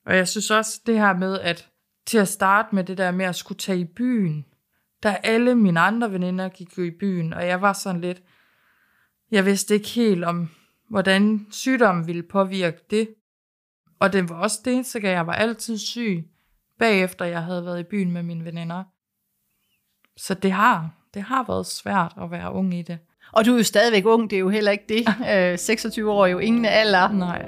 Og 0.07 0.17
jeg 0.17 0.29
synes 0.29 0.51
også 0.51 0.81
det 0.87 0.99
her 0.99 1.17
med, 1.17 1.41
at 1.41 1.69
til 2.07 2.19
at 2.19 2.29
starte 2.29 2.75
med 2.75 2.85
det 2.85 2.99
der 2.99 3.11
med 3.11 3.25
at 3.25 3.37
skulle 3.37 3.59
tage 3.59 3.81
i 3.81 3.85
byen, 3.85 4.45
da 5.03 5.21
alle 5.23 5.55
mine 5.55 5.81
andre 5.81 6.13
veninder 6.13 6.49
gik 6.49 6.79
jo 6.79 6.83
i 6.83 6.91
byen, 7.01 7.33
og 7.33 7.47
jeg 7.47 7.63
var 7.63 7.73
sådan 7.73 8.01
lidt, 8.01 8.23
jeg 9.31 9.47
vidste 9.47 9.75
ikke 9.75 9.89
helt 9.89 10.25
om, 10.25 10.51
hvordan 10.91 11.47
sygdommen 11.51 12.07
ville 12.07 12.23
påvirke 12.23 12.81
det. 12.91 13.15
Og 14.01 14.13
det 14.13 14.29
var 14.29 14.35
også 14.35 14.59
det, 14.65 14.87
så 14.87 15.01
jeg 15.03 15.27
var 15.27 15.33
altid 15.33 15.79
syg, 15.79 16.31
bagefter 16.79 17.25
jeg 17.25 17.43
havde 17.45 17.65
været 17.65 17.81
i 17.81 17.83
byen 17.91 18.13
med 18.13 18.23
mine 18.23 18.45
veninder. 18.45 18.85
Så 20.17 20.35
det 20.35 20.53
har, 20.53 20.91
det 21.15 21.23
har 21.23 21.45
været 21.47 21.67
svært 21.67 22.15
at 22.21 22.31
være 22.31 22.53
ung 22.53 22.75
i 22.75 22.83
det. 22.83 22.99
Og 23.33 23.47
du 23.47 23.53
er 23.53 23.57
jo 23.57 23.65
stadigvæk 23.65 24.07
ung, 24.07 24.31
det 24.31 24.37
er 24.37 24.41
jo 24.41 24.49
heller 24.49 24.71
ikke 24.71 24.85
det. 24.89 25.61
26 25.61 26.13
år 26.13 26.27
er 26.27 26.31
jo 26.31 26.39
ingen 26.39 26.65
alder. 26.65 27.13
Nej. 27.13 27.47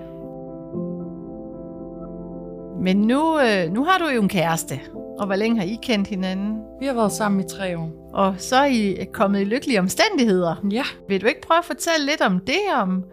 Men 2.83 2.97
nu, 2.97 3.41
øh, 3.41 3.73
nu 3.73 3.85
har 3.85 3.99
du 3.99 4.09
jo 4.09 4.23
en 4.23 4.29
kæreste. 4.29 4.81
Og 5.19 5.27
hvor 5.27 5.35
længe 5.35 5.61
har 5.61 5.67
I 5.67 5.79
kendt 5.83 6.09
hinanden? 6.09 6.59
Vi 6.81 6.87
har 6.87 6.95
været 6.95 7.13
sammen 7.13 7.41
i 7.41 7.49
tre 7.49 7.79
år. 7.79 8.11
Og 8.13 8.35
så 8.39 8.57
er 8.57 8.65
I 8.65 9.05
kommet 9.13 9.41
i 9.41 9.45
lykkelige 9.45 9.79
omstændigheder. 9.79 10.55
Ja. 10.71 10.85
Vil 11.09 11.21
du 11.21 11.27
ikke 11.27 11.41
prøve 11.41 11.59
at 11.59 11.65
fortælle 11.65 12.07
lidt 12.07 12.21
om 12.21 12.41
det, 12.41 12.61
om, 12.75 13.05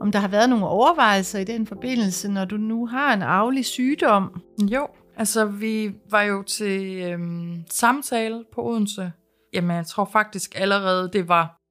om 0.00 0.12
der 0.12 0.18
har 0.18 0.28
været 0.28 0.50
nogle 0.50 0.66
overvejelser 0.66 1.38
i 1.38 1.44
den 1.44 1.66
forbindelse, 1.66 2.28
når 2.28 2.44
du 2.44 2.56
nu 2.56 2.86
har 2.86 3.14
en 3.14 3.22
arvelig 3.22 3.64
sygdom? 3.64 4.40
Jo, 4.62 4.86
altså 5.16 5.44
vi 5.44 5.94
var 6.10 6.22
jo 6.22 6.42
til 6.42 7.02
øhm, 7.02 7.64
samtale 7.70 8.44
på 8.54 8.66
Odense. 8.66 9.12
Jamen 9.52 9.76
jeg 9.76 9.86
tror 9.86 10.08
faktisk 10.12 10.60
allerede, 10.60 11.10
det 11.12 11.28
var 11.28 11.61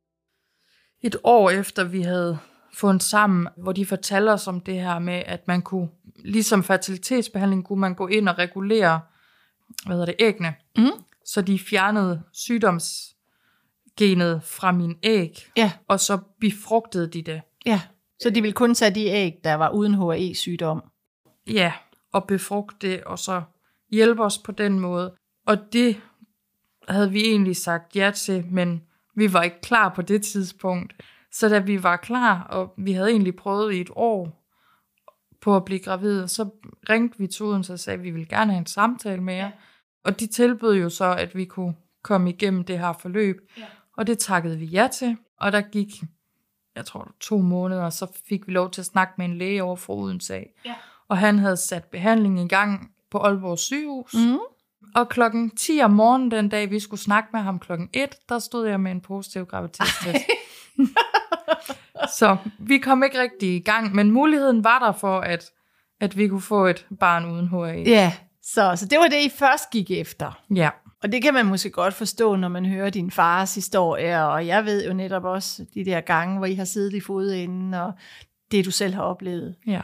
et 1.03 1.15
år 1.23 1.49
efter, 1.49 1.83
vi 1.83 2.01
havde 2.01 2.37
fundet 2.73 3.03
sammen, 3.03 3.47
hvor 3.57 3.71
de 3.71 3.85
fortalte 3.85 4.29
os 4.29 4.47
om 4.47 4.59
det 4.59 4.81
her 4.81 4.99
med, 4.99 5.23
at 5.25 5.47
man 5.47 5.61
kunne, 5.61 5.89
ligesom 6.15 6.63
fertilitetsbehandling, 6.63 7.65
kunne 7.65 7.79
man 7.79 7.95
gå 7.95 8.07
ind 8.07 8.29
og 8.29 8.37
regulere, 8.37 9.01
hvad 9.85 9.95
hedder 9.95 10.05
det, 10.05 10.15
æggene. 10.19 10.53
Mm. 10.77 10.91
Så 11.25 11.41
de 11.41 11.59
fjernede 11.59 12.21
sygdomsgenet 12.31 14.43
fra 14.43 14.71
min 14.71 14.97
æg, 15.03 15.49
Ja, 15.57 15.71
og 15.87 15.99
så 15.99 16.19
befrugtede 16.41 17.07
de 17.07 17.21
det. 17.21 17.41
ja. 17.65 17.81
Så 18.19 18.29
de 18.29 18.41
vil 18.41 18.53
kun 18.53 18.75
tage 18.75 18.95
de 18.95 19.05
æg, 19.05 19.33
der 19.43 19.53
var 19.53 19.69
uden 19.69 19.93
HAE-sygdom. 19.93 20.83
Ja, 21.47 21.73
og 22.13 22.27
befrugte 22.27 22.87
det, 22.87 23.03
og 23.03 23.19
så 23.19 23.41
hjælpe 23.91 24.23
os 24.23 24.37
på 24.37 24.51
den 24.51 24.79
måde. 24.79 25.13
Og 25.47 25.57
det 25.73 26.01
havde 26.89 27.11
vi 27.11 27.21
egentlig 27.21 27.55
sagt 27.55 27.95
ja 27.95 28.11
til, 28.15 28.45
men 28.51 28.81
vi 29.21 29.33
var 29.33 29.41
ikke 29.41 29.61
klar 29.61 29.89
på 29.89 30.01
det 30.01 30.23
tidspunkt. 30.23 30.93
Så 31.31 31.49
da 31.49 31.59
vi 31.59 31.83
var 31.83 31.97
klar, 31.97 32.43
og 32.43 32.73
vi 32.77 32.91
havde 32.91 33.09
egentlig 33.09 33.35
prøvet 33.35 33.73
i 33.73 33.81
et 33.81 33.89
år 33.95 34.47
på 35.41 35.55
at 35.55 35.65
blive 35.65 35.79
gravid, 35.79 36.27
så 36.27 36.49
ringte 36.89 37.19
vi 37.19 37.27
til 37.27 37.45
Odense 37.45 37.73
og 37.73 37.79
sagde, 37.79 37.97
at 37.97 38.03
vi 38.03 38.11
ville 38.11 38.25
gerne 38.25 38.51
have 38.51 38.59
en 38.59 38.65
samtale 38.65 39.21
med 39.21 39.33
jer. 39.33 39.45
Ja. 39.45 39.51
Og 40.03 40.19
de 40.19 40.27
tilbød 40.27 40.75
jo 40.75 40.89
så, 40.89 41.15
at 41.15 41.35
vi 41.35 41.45
kunne 41.45 41.75
komme 42.03 42.29
igennem 42.29 42.63
det 42.63 42.79
her 42.79 42.93
forløb. 42.93 43.37
Ja. 43.57 43.65
Og 43.97 44.07
det 44.07 44.19
takkede 44.19 44.57
vi 44.57 44.65
ja 44.65 44.87
til. 44.93 45.17
Og 45.39 45.51
der 45.51 45.61
gik, 45.61 45.87
jeg 46.75 46.85
tror 46.85 47.11
to 47.19 47.37
måneder, 47.37 47.83
og 47.83 47.93
så 47.93 48.21
fik 48.29 48.47
vi 48.47 48.51
lov 48.51 48.71
til 48.71 48.81
at 48.81 48.85
snakke 48.85 49.13
med 49.17 49.25
en 49.25 49.37
læge 49.37 49.63
over 49.63 49.75
for 49.75 49.93
Odense. 49.93 50.45
Ja. 50.65 50.75
Og 51.07 51.17
han 51.17 51.39
havde 51.39 51.57
sat 51.57 51.85
behandling 51.85 52.39
i 52.39 52.47
gang 52.47 52.91
på 53.11 53.17
Aalborg 53.17 53.59
sygehus. 53.59 54.13
Mm. 54.13 54.39
Og 54.95 55.09
klokken 55.09 55.49
10 55.49 55.79
om 55.83 55.91
morgenen 55.91 56.31
den 56.31 56.49
dag, 56.49 56.69
vi 56.69 56.79
skulle 56.79 57.01
snakke 57.01 57.29
med 57.33 57.41
ham 57.41 57.59
klokken 57.59 57.89
1, 57.93 58.15
der 58.29 58.39
stod 58.39 58.67
jeg 58.67 58.79
med 58.79 58.91
en 58.91 59.01
positiv 59.01 59.45
graviditetstest. 59.45 60.25
Så 62.19 62.37
vi 62.59 62.77
kom 62.77 63.03
ikke 63.03 63.21
rigtig 63.21 63.55
i 63.55 63.59
gang, 63.59 63.95
men 63.95 64.11
muligheden 64.11 64.63
var 64.63 64.79
der 64.79 64.91
for, 64.91 65.19
at, 65.19 65.51
at 65.99 66.17
vi 66.17 66.27
kunne 66.27 66.41
få 66.41 66.65
et 66.65 66.85
barn 66.99 67.25
uden 67.25 67.47
HA. 67.47 67.89
Ja, 67.89 68.13
så, 68.43 68.73
så 68.75 68.85
det 68.85 68.99
var 68.99 69.07
det, 69.07 69.25
I 69.25 69.29
først 69.29 69.69
gik 69.69 69.91
efter. 69.91 70.41
Ja. 70.55 70.69
Og 71.03 71.11
det 71.11 71.23
kan 71.23 71.33
man 71.33 71.45
måske 71.45 71.69
godt 71.69 71.93
forstå, 71.93 72.35
når 72.35 72.47
man 72.47 72.65
hører 72.65 72.89
din 72.89 73.11
fars 73.11 73.55
historie, 73.55 74.25
og 74.25 74.47
jeg 74.47 74.65
ved 74.65 74.87
jo 74.87 74.93
netop 74.93 75.23
også 75.23 75.65
de 75.73 75.85
der 75.85 76.01
gange, 76.01 76.37
hvor 76.37 76.45
I 76.45 76.53
har 76.53 76.65
siddet 76.65 76.93
i 76.93 76.99
fodenden, 76.99 77.73
og 77.73 77.93
det 78.51 78.65
du 78.65 78.71
selv 78.71 78.93
har 78.93 79.03
oplevet. 79.03 79.55
ja, 79.67 79.81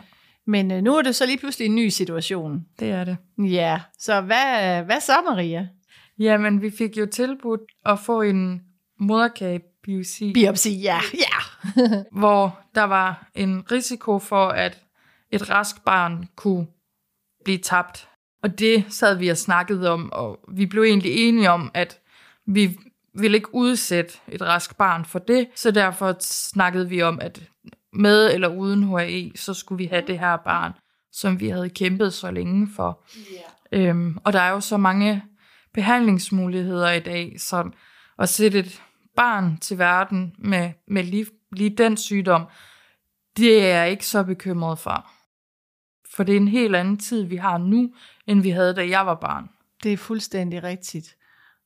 Men 0.48 0.72
øh, 0.72 0.82
nu 0.82 0.96
er 0.96 1.02
det 1.02 1.16
så 1.16 1.26
lige 1.26 1.38
pludselig 1.38 1.66
en 1.66 1.76
ny 1.76 1.90
situation. 1.90 2.66
det 2.80 2.92
er 2.92 3.04
det. 3.04 3.18
Ja, 3.38 3.82
så 4.00 4.22
hvad, 4.22 4.84
hvad 4.84 5.02
så, 5.02 5.22
Maria? 5.26 5.68
Jamen, 6.20 6.62
vi 6.62 6.72
fik 6.78 6.98
jo 6.98 7.06
tilbudt 7.06 7.62
at 7.86 8.00
få 8.00 8.22
en 8.22 8.62
moderkagebiopsi, 9.00 10.34
Biopsi, 10.34 10.82
ja, 10.82 11.00
ja. 11.14 11.74
hvor 12.20 12.60
der 12.76 12.84
var 12.84 13.30
en 13.36 13.72
risiko 13.72 14.20
for, 14.20 14.48
at 14.48 14.82
et 15.32 15.50
rask 15.50 15.86
barn 15.86 16.30
kunne 16.36 16.68
blive 17.44 17.58
tabt. 17.58 18.08
Og 18.44 18.60
det 18.60 18.86
sad 18.90 19.18
vi 19.18 19.30
og 19.30 19.38
snakkede 19.38 19.90
om, 19.90 20.12
og 20.12 20.40
vi 20.54 20.66
blev 20.66 20.84
egentlig 20.84 21.12
enige 21.12 21.50
om, 21.50 21.72
at 21.74 22.00
vi 22.46 22.78
ville 23.14 23.38
ikke 23.38 23.56
udsætte 23.56 24.14
et 24.28 24.42
rask 24.42 24.78
barn 24.78 25.06
for 25.06 25.20
det, 25.20 25.48
så 25.56 25.72
derfor 25.72 26.16
snakkede 26.20 26.90
vi 26.90 27.02
om, 27.02 27.20
at 27.22 27.42
med 27.94 28.34
eller 28.34 28.48
uden 28.48 28.84
HAE, 28.84 29.32
så 29.36 29.54
skulle 29.54 29.78
vi 29.78 29.86
have 29.86 30.04
det 30.08 30.20
her 30.20 30.38
barn, 30.38 30.72
som 31.12 31.40
vi 31.40 31.50
havde 31.50 31.70
kæmpet 31.70 32.14
så 32.14 32.32
længe 32.32 32.68
for. 32.76 33.04
Øhm, 33.72 34.18
og 34.24 34.34
der 34.34 34.40
er 34.40 34.52
jo 34.52 34.60
så 34.60 34.78
mange 34.78 35.24
behandlingsmuligheder 35.74 36.92
i 36.92 37.00
dag, 37.00 37.36
så 37.38 37.70
at 38.20 38.30
sætte 38.30 38.60
et 38.60 38.82
barn 39.16 39.58
til 39.58 39.78
verden 39.78 40.36
med, 40.40 40.72
med 40.88 41.04
lige, 41.04 41.26
lige 41.52 41.70
den 41.70 41.98
sygdom, 41.98 42.48
det 43.38 43.64
er 43.64 43.68
jeg 43.68 43.92
ikke 43.92 44.06
så 44.06 44.24
bekymret 44.24 44.80
for. 44.80 45.10
For 46.16 46.24
det 46.24 46.34
er 46.34 46.40
en 46.40 46.48
helt 46.48 46.76
anden 46.76 46.98
tid, 46.98 47.24
vi 47.24 47.36
har 47.36 47.58
nu, 47.58 47.94
end 48.28 48.42
vi 48.42 48.50
havde, 48.50 48.74
da 48.76 48.88
jeg 48.88 49.06
var 49.06 49.16
barn. 49.16 49.50
Det 49.84 49.94
er 49.94 49.98
fuldstændig 49.98 50.64
rigtigt. 50.64 51.16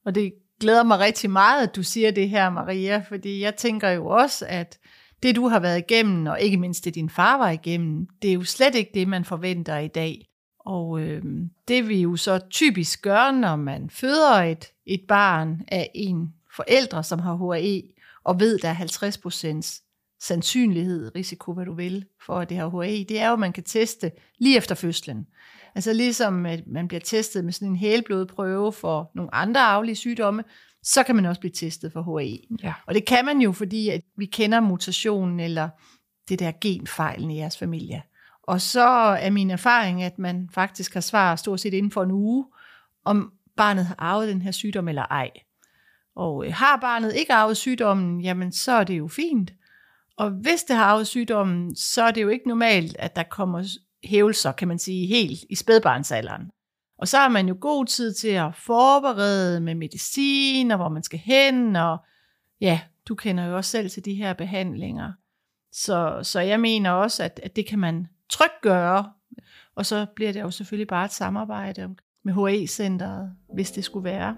Og 0.06 0.16
det 0.16 0.34
glæder 0.60 0.84
mig 0.84 1.00
rigtig 1.00 1.30
meget, 1.30 1.68
at 1.68 1.76
du 1.76 1.84
siger 1.84 2.12
det 2.12 2.30
her, 2.30 2.50
Maria, 2.50 3.04
fordi 3.08 3.42
jeg 3.42 3.56
tænker 3.56 3.90
jo 3.90 4.08
også, 4.08 4.46
at 4.50 4.80
det 5.24 5.36
du 5.36 5.48
har 5.48 5.60
været 5.60 5.78
igennem, 5.78 6.26
og 6.26 6.42
ikke 6.42 6.58
mindst 6.58 6.86
det 6.86 6.96
din 6.96 7.10
far 7.10 7.38
var 7.38 7.50
igennem, 7.50 8.08
det 8.22 8.30
er 8.30 8.34
jo 8.34 8.44
slet 8.44 8.76
ikke 8.76 8.92
det, 8.94 9.08
man 9.08 9.26
forventer 9.26 9.78
i 9.78 9.88
dag. 9.88 10.28
Og 10.60 11.02
øh, 11.02 11.24
det 11.68 11.88
vi 11.88 12.02
jo 12.02 12.16
så 12.16 12.40
typisk 12.50 13.02
gør, 13.02 13.32
når 13.32 13.56
man 13.56 13.90
føder 13.90 14.34
et, 14.34 14.66
et 14.86 15.02
barn 15.08 15.62
af 15.68 15.92
en 15.96 16.34
forældre, 16.56 17.04
som 17.04 17.20
har 17.20 17.36
HAE, 17.36 17.82
og 18.24 18.40
ved, 18.40 18.60
der 18.60 18.70
er 18.70 18.76
50% 18.76 19.88
sandsynlighed, 20.22 21.16
risiko, 21.16 21.54
hvad 21.54 21.66
du 21.66 21.74
vil, 21.74 22.06
for 22.26 22.40
at 22.40 22.50
det 22.50 22.58
har 22.58 22.70
HAE, 22.70 23.04
det 23.04 23.20
er 23.20 23.28
jo, 23.28 23.34
at 23.34 23.40
man 23.40 23.54
kan 23.54 23.64
teste 23.64 24.12
lige 24.40 24.58
efter 24.58 24.76
fødslen. 24.76 25.28
Altså 25.76 25.94
ligesom 25.94 26.46
at 26.46 26.68
man 26.68 26.88
bliver 26.88 27.02
testet 27.02 27.46
med 27.46 27.54
sådan 27.54 27.68
en 27.68 27.76
hælblodprøve 27.76 28.74
for 28.74 29.12
nogle 29.16 29.36
andre 29.36 29.62
arvelige 29.62 29.96
sygdomme, 29.96 30.44
så 30.84 31.04
kan 31.04 31.16
man 31.16 31.26
også 31.26 31.42
blive 31.42 31.52
testet 31.52 31.94
for 31.94 32.02
HAE. 32.02 32.58
Ja. 32.64 32.74
Og 32.88 32.94
det 32.94 33.06
kan 33.06 33.26
man 33.26 33.42
jo, 33.42 33.52
fordi 33.52 33.90
at 33.90 34.02
vi 34.18 34.26
kender 34.26 34.60
mutationen 34.60 35.40
eller 35.40 35.70
det 36.30 36.40
der 36.40 36.52
genfejlen 36.62 37.32
i 37.32 37.38
jeres 37.38 37.58
familie. 37.58 38.04
Og 38.44 38.62
så 38.62 38.88
er 39.20 39.30
min 39.30 39.52
erfaring, 39.52 40.04
at 40.04 40.20
man 40.20 40.50
faktisk 40.54 40.94
har 40.94 41.02
svar 41.02 41.36
stort 41.36 41.60
set 41.60 41.74
inden 41.74 41.92
for 41.92 42.04
en 42.04 42.12
uge, 42.12 42.46
om 43.06 43.34
barnet 43.58 43.86
har 43.86 43.96
arvet 44.00 44.28
den 44.28 44.42
her 44.42 44.52
sygdom 44.52 44.88
eller 44.88 45.04
ej. 45.04 45.32
Og 46.16 46.46
øh, 46.46 46.54
har 46.54 46.78
barnet 46.78 47.14
ikke 47.14 47.34
arvet 47.34 47.58
sygdommen, 47.58 48.22
jamen 48.22 48.52
så 48.52 48.72
er 48.72 48.84
det 48.84 48.98
jo 48.98 49.08
fint. 49.08 49.54
Og 50.18 50.30
hvis 50.30 50.64
det 50.64 50.76
har 50.76 50.84
arvet 50.84 51.08
sygdommen, 51.08 51.76
så 51.76 52.04
er 52.04 52.12
det 52.12 52.22
jo 52.22 52.30
ikke 52.30 52.48
normalt, 52.48 52.96
at 53.00 53.16
der 53.16 53.24
kommer 53.24 53.64
hævelser, 54.04 54.52
kan 54.52 54.68
man 54.68 54.80
sige, 54.80 55.08
helt 55.08 55.44
i 55.50 55.56
spædbarnsalderen. 55.56 56.52
Og 57.02 57.08
så 57.08 57.18
har 57.18 57.30
man 57.30 57.48
jo 57.48 57.58
god 57.60 57.86
tid 57.86 58.14
til 58.14 58.28
at 58.28 58.56
forberede 58.56 59.60
med 59.60 59.76
medicin, 59.76 60.72
og 60.72 60.78
hvor 60.78 60.90
man 60.90 61.04
skal 61.04 61.20
hen, 61.20 61.76
og 61.76 61.98
ja, 62.62 62.80
du 63.08 63.16
kender 63.16 63.46
jo 63.46 63.56
også 63.56 63.72
selv 63.72 63.90
til 63.90 64.06
de 64.06 64.14
her 64.14 64.34
behandlinger. 64.34 65.12
Så, 65.72 66.20
så 66.24 66.40
jeg 66.40 66.60
mener 66.60 66.92
også, 66.92 67.24
at, 67.24 67.40
at 67.44 67.56
det 67.56 67.66
kan 67.66 67.80
man 67.80 68.08
trygt 68.30 68.62
gøre, 68.62 69.12
og 69.76 69.86
så 69.86 70.06
bliver 70.16 70.32
det 70.32 70.42
jo 70.42 70.52
selvfølgelig 70.52 70.88
bare 70.88 71.06
et 71.06 71.14
samarbejde 71.14 71.96
med 72.24 72.34
HE-centret, 72.34 73.32
hvis 73.54 73.72
det 73.72 73.84
skulle 73.84 74.04
være. 74.04 74.36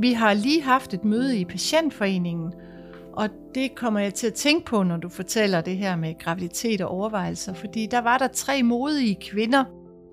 Vi 0.00 0.12
har 0.12 0.34
lige 0.34 0.62
haft 0.62 0.94
et 0.94 1.04
møde 1.04 1.38
i 1.38 1.44
patientforeningen, 1.44 2.52
og 3.12 3.28
det 3.54 3.74
kommer 3.74 4.00
jeg 4.00 4.14
til 4.14 4.26
at 4.26 4.34
tænke 4.34 4.66
på, 4.66 4.82
når 4.82 4.96
du 4.96 5.08
fortæller 5.08 5.60
det 5.60 5.76
her 5.76 5.96
med 5.96 6.18
graviditet 6.18 6.80
og 6.80 6.88
overvejelser, 6.88 7.54
fordi 7.54 7.86
der 7.86 7.98
var 7.98 8.18
der 8.18 8.28
tre 8.28 8.62
modige 8.62 9.16
kvinder, 9.30 9.64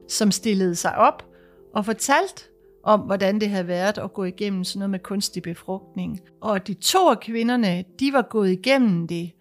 som 0.10 0.32
stillede 0.32 0.76
sig 0.76 0.96
op 0.96 1.26
og 1.74 1.86
fortalte 1.86 2.44
om, 2.84 3.00
hvordan 3.00 3.40
det 3.40 3.50
havde 3.50 3.68
været 3.68 3.98
at 3.98 4.14
gå 4.14 4.24
igennem 4.24 4.64
sådan 4.64 4.80
noget 4.80 4.90
med 4.90 5.00
kunstig 5.00 5.44
befrugtning. 5.44 6.22
Og 6.42 6.68
de 6.68 6.74
to 6.74 7.10
af 7.10 7.20
kvinderne, 7.20 7.86
de 8.00 8.14
var 8.14 8.22
gået 8.22 8.52
igennem 8.52 9.08
det, 9.08 9.32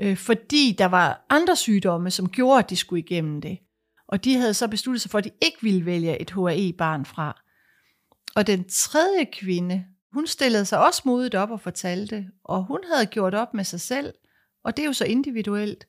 øh, 0.00 0.16
fordi 0.16 0.74
der 0.78 0.86
var 0.86 1.26
andre 1.30 1.56
sygdomme, 1.56 2.10
som 2.10 2.28
gjorde, 2.28 2.58
at 2.58 2.70
de 2.70 2.76
skulle 2.76 3.02
igennem 3.02 3.40
det. 3.40 3.58
Og 4.08 4.24
de 4.24 4.34
havde 4.36 4.54
så 4.54 4.68
besluttet 4.68 5.02
sig 5.02 5.10
for, 5.10 5.18
at 5.18 5.24
de 5.24 5.30
ikke 5.42 5.58
ville 5.62 5.86
vælge 5.86 6.20
et 6.20 6.30
HAE-barn 6.30 7.04
fra. 7.04 7.42
Og 8.36 8.46
den 8.46 8.64
tredje 8.68 9.24
kvinde, 9.32 9.84
hun 10.12 10.26
stillede 10.26 10.64
sig 10.64 10.86
også 10.86 11.02
modigt 11.04 11.34
op 11.34 11.50
og 11.50 11.60
fortalte, 11.60 12.26
og 12.44 12.64
hun 12.64 12.80
havde 12.92 13.06
gjort 13.06 13.34
op 13.34 13.54
med 13.54 13.64
sig 13.64 13.80
selv, 13.80 14.14
og 14.64 14.76
det 14.76 14.82
er 14.82 14.86
jo 14.86 14.92
så 14.92 15.04
individuelt, 15.04 15.86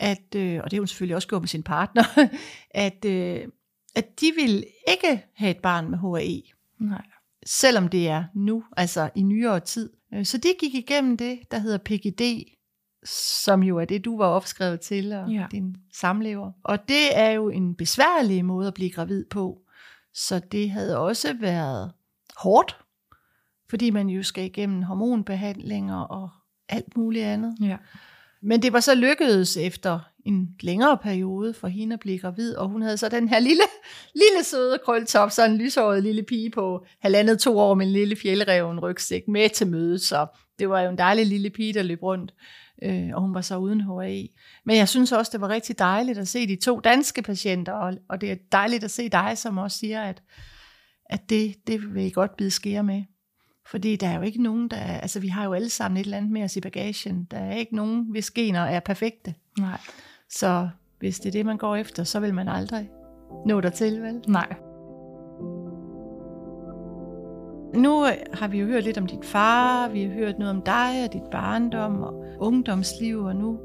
at, 0.00 0.34
øh, 0.36 0.60
og 0.64 0.70
det 0.70 0.76
har 0.76 0.80
hun 0.80 0.86
selvfølgelig 0.86 1.16
også 1.16 1.28
gjort 1.28 1.42
med 1.42 1.48
sin 1.48 1.62
partner, 1.62 2.04
at, 2.86 3.04
øh, 3.04 3.48
at 3.94 4.20
de 4.20 4.32
vil 4.36 4.64
ikke 4.88 5.24
have 5.34 5.50
et 5.50 5.58
barn 5.58 5.90
med 5.90 5.98
HAE, 5.98 6.42
Nej. 6.78 7.04
selvom 7.46 7.88
det 7.88 8.08
er 8.08 8.24
nu, 8.34 8.64
altså 8.76 9.10
i 9.14 9.22
nyere 9.22 9.60
tid. 9.60 9.90
Øh, 10.14 10.26
Så 10.26 10.38
de 10.38 10.48
gik 10.60 10.74
igennem 10.74 11.16
det, 11.16 11.38
der 11.50 11.58
hedder 11.58 11.78
PGD, 11.78 12.50
som 13.44 13.62
jo 13.62 13.78
er 13.78 13.84
det, 13.84 14.04
du 14.04 14.18
var 14.18 14.26
opskrevet 14.26 14.80
til, 14.80 15.12
og 15.12 15.28
Ja. 15.30 15.40
ja. 15.40 15.46
din 15.50 15.76
samlever. 15.92 16.52
Og 16.64 16.88
det 16.88 17.18
er 17.18 17.30
jo 17.30 17.48
en 17.48 17.74
besværlig 17.74 18.44
måde 18.44 18.68
at 18.68 18.74
blive 18.74 18.90
gravid 18.90 19.24
på. 19.30 19.60
Så 20.14 20.38
det 20.38 20.70
havde 20.70 20.98
også 20.98 21.34
været 21.40 21.92
hårdt, 22.36 22.78
fordi 23.70 23.90
man 23.90 24.08
jo 24.08 24.22
skal 24.22 24.44
igennem 24.44 24.82
hormonbehandlinger 24.82 25.96
og 26.00 26.28
alt 26.68 26.96
muligt 26.96 27.24
andet. 27.24 27.56
Ja. 27.60 27.76
Men 28.42 28.62
det 28.62 28.72
var 28.72 28.80
så 28.80 28.94
lykkedes 28.94 29.56
efter 29.56 30.00
en 30.24 30.48
længere 30.60 30.98
periode 30.98 31.54
for 31.54 31.68
hende 31.68 31.94
at 31.94 32.00
blive 32.00 32.18
gravid, 32.18 32.56
og 32.56 32.68
hun 32.68 32.82
havde 32.82 32.96
så 32.96 33.08
den 33.08 33.28
her 33.28 33.38
lille, 33.38 33.62
lille 34.22 34.44
søde 34.44 34.78
krøltop, 34.84 35.30
så 35.30 35.44
en 35.44 35.56
lyshåret 35.56 36.02
lille 36.02 36.22
pige 36.22 36.50
på 36.50 36.84
halvandet 37.02 37.38
to 37.38 37.58
år 37.58 37.74
med 37.74 37.86
en 37.86 37.92
lille 37.92 38.16
fjeldreven 38.16 38.80
rygsæk 38.80 39.28
med 39.28 39.48
til 39.48 39.66
møde, 39.66 39.98
så 39.98 40.26
det 40.58 40.68
var 40.68 40.80
jo 40.80 40.90
en 40.90 40.98
dejlig 40.98 41.26
lille 41.26 41.50
pige, 41.50 41.74
der 41.74 41.82
løb 41.82 42.02
rundt, 42.02 42.34
øh, 42.82 43.10
og 43.14 43.20
hun 43.20 43.34
var 43.34 43.40
så 43.40 43.56
uden 43.56 43.80
HAE. 43.80 44.28
Men 44.64 44.76
jeg 44.76 44.88
synes 44.88 45.12
også, 45.12 45.30
det 45.32 45.40
var 45.40 45.48
rigtig 45.48 45.78
dejligt 45.78 46.18
at 46.18 46.28
se 46.28 46.46
de 46.46 46.56
to 46.56 46.80
danske 46.80 47.22
patienter, 47.22 47.72
og, 47.72 47.94
og 48.08 48.20
det 48.20 48.30
er 48.30 48.36
dejligt 48.52 48.84
at 48.84 48.90
se 48.90 49.08
dig, 49.08 49.38
som 49.38 49.58
også 49.58 49.78
siger, 49.78 50.02
at, 50.02 50.22
at 51.06 51.20
det, 51.28 51.54
det 51.66 51.94
vil 51.94 52.04
I 52.04 52.10
godt 52.10 52.36
bide 52.36 52.50
skære 52.50 52.82
med. 52.82 53.02
Fordi 53.66 53.96
der 53.96 54.08
er 54.08 54.16
jo 54.16 54.22
ikke 54.22 54.42
nogen, 54.42 54.68
der... 54.68 54.76
Altså, 54.76 55.20
vi 55.20 55.28
har 55.28 55.44
jo 55.44 55.52
alle 55.52 55.68
sammen 55.68 56.00
et 56.00 56.04
eller 56.04 56.16
andet 56.16 56.32
med 56.32 56.42
os 56.42 56.56
i 56.56 56.60
bagagen. 56.60 57.24
Der 57.30 57.38
er 57.38 57.56
ikke 57.56 57.76
nogen, 57.76 58.06
hvis 58.10 58.30
gener 58.30 58.60
er 58.60 58.80
perfekte. 58.80 59.34
Nej. 59.58 59.78
Så 60.38 60.68
hvis 60.98 61.18
det 61.18 61.28
er 61.28 61.32
det, 61.32 61.46
man 61.46 61.58
går 61.58 61.76
efter, 61.76 62.04
så 62.04 62.20
vil 62.20 62.34
man 62.34 62.48
aldrig 62.48 62.90
nå 63.46 63.60
dertil, 63.60 64.02
vel? 64.02 64.22
Nej. 64.28 64.54
Nu 67.74 68.06
øh, 68.06 68.12
har 68.32 68.48
vi 68.48 68.58
jo 68.58 68.66
hørt 68.66 68.84
lidt 68.84 68.98
om 68.98 69.06
din 69.06 69.22
far, 69.22 69.88
vi 69.88 70.02
har 70.02 70.12
hørt 70.12 70.38
noget 70.38 70.54
om 70.54 70.62
dig 70.62 71.04
og 71.06 71.12
dit 71.12 71.30
barndom 71.30 72.02
og 72.02 72.24
ungdomsliv, 72.40 73.20
og 73.20 73.36
nu 73.36 73.58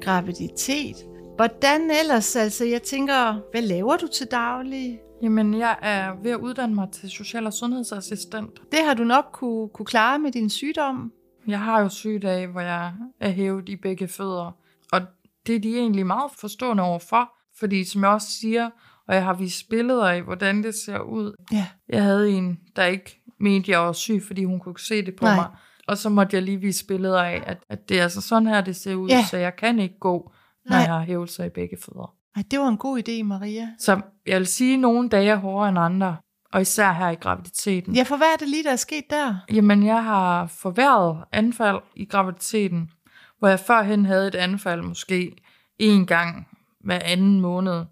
graviditet. 0.00 0.96
Hvordan 1.36 1.90
ellers? 2.02 2.36
Altså, 2.36 2.64
jeg 2.64 2.82
tænker, 2.82 3.40
hvad 3.50 3.62
laver 3.62 3.96
du 3.96 4.06
til 4.06 4.26
daglig? 4.26 5.00
Jamen, 5.22 5.54
jeg 5.54 5.76
er 5.82 6.12
ved 6.22 6.30
at 6.30 6.36
uddanne 6.38 6.74
mig 6.74 6.88
til 6.92 7.10
social- 7.10 7.46
og 7.46 7.52
sundhedsassistent. 7.52 8.60
Det 8.72 8.78
har 8.84 8.94
du 8.94 9.04
nok 9.04 9.24
kunne, 9.32 9.68
kunne 9.68 9.86
klare 9.86 10.18
med 10.18 10.32
din 10.32 10.50
sygdom. 10.50 11.12
Jeg 11.46 11.60
har 11.60 11.80
jo 11.80 11.88
sygedage, 11.88 12.46
hvor 12.46 12.60
jeg 12.60 12.92
er 13.20 13.30
hævet 13.30 13.68
i 13.68 13.76
begge 13.76 14.08
fødder. 14.08 14.52
Og 14.92 15.00
det 15.46 15.56
er 15.56 15.60
de 15.60 15.76
egentlig 15.78 16.06
meget 16.06 16.30
forstående 16.38 16.82
overfor. 16.82 17.32
Fordi 17.58 17.84
som 17.84 18.02
jeg 18.02 18.10
også 18.10 18.28
siger, 18.40 18.70
og 19.08 19.14
jeg 19.14 19.24
har 19.24 19.34
vist 19.34 19.68
billeder 19.70 20.06
af, 20.08 20.22
hvordan 20.22 20.62
det 20.62 20.74
ser 20.74 20.98
ud. 20.98 21.32
Ja. 21.52 21.66
Jeg 21.88 22.02
havde 22.02 22.30
en, 22.30 22.58
der 22.76 22.84
ikke 22.84 23.22
mente, 23.40 23.70
jeg 23.70 23.80
var 23.80 23.92
syg, 23.92 24.22
fordi 24.26 24.44
hun 24.44 24.60
kunne 24.60 24.78
se 24.78 25.06
det 25.06 25.16
på 25.16 25.24
Nej. 25.24 25.34
mig. 25.36 25.46
Og 25.88 25.98
så 25.98 26.08
måtte 26.08 26.34
jeg 26.36 26.42
lige 26.42 26.60
vise 26.60 26.86
billeder 26.86 27.22
af, 27.22 27.42
at, 27.46 27.58
at 27.70 27.88
det 27.88 27.98
er 27.98 28.02
altså 28.02 28.20
sådan 28.20 28.48
her, 28.48 28.60
det 28.60 28.76
ser 28.76 28.94
ud, 28.94 29.08
Ja. 29.08 29.24
så 29.30 29.36
jeg 29.36 29.56
kan 29.56 29.78
ikke 29.78 29.98
gå, 30.00 30.32
når 30.64 30.70
Nej. 30.70 30.78
jeg 30.78 30.88
har 30.92 31.00
hævelser 31.00 31.44
i 31.44 31.48
begge 31.48 31.76
fødder. 31.84 32.14
Ej, 32.36 32.42
det 32.50 32.58
var 32.58 32.68
en 32.68 32.76
god 32.76 32.98
idé, 33.08 33.22
Maria. 33.22 33.68
Så 33.78 34.00
jeg 34.26 34.38
vil 34.38 34.46
sige, 34.46 34.74
at 34.74 34.80
nogle 34.80 35.08
dage 35.08 35.30
er 35.30 35.36
hårdere 35.36 35.68
end 35.68 35.78
andre, 35.78 36.16
og 36.52 36.60
især 36.60 36.92
her 36.92 37.10
i 37.10 37.14
graviditeten. 37.14 37.94
Ja, 37.94 38.02
for 38.02 38.16
hvad 38.16 38.26
er 38.26 38.36
det 38.38 38.48
lige, 38.48 38.64
der 38.64 38.72
er 38.72 38.76
sket 38.76 39.04
der? 39.10 39.34
Jamen, 39.52 39.86
jeg 39.86 40.04
har 40.04 40.46
forværret 40.46 41.24
anfald 41.32 41.78
i 41.96 42.04
graviditeten, 42.04 42.90
hvor 43.38 43.48
jeg 43.48 43.60
førhen 43.60 44.06
havde 44.06 44.28
et 44.28 44.34
anfald 44.34 44.82
måske 44.82 45.36
en 45.78 46.06
gang 46.06 46.48
hver 46.80 47.00
anden 47.04 47.40
måned. 47.40 47.84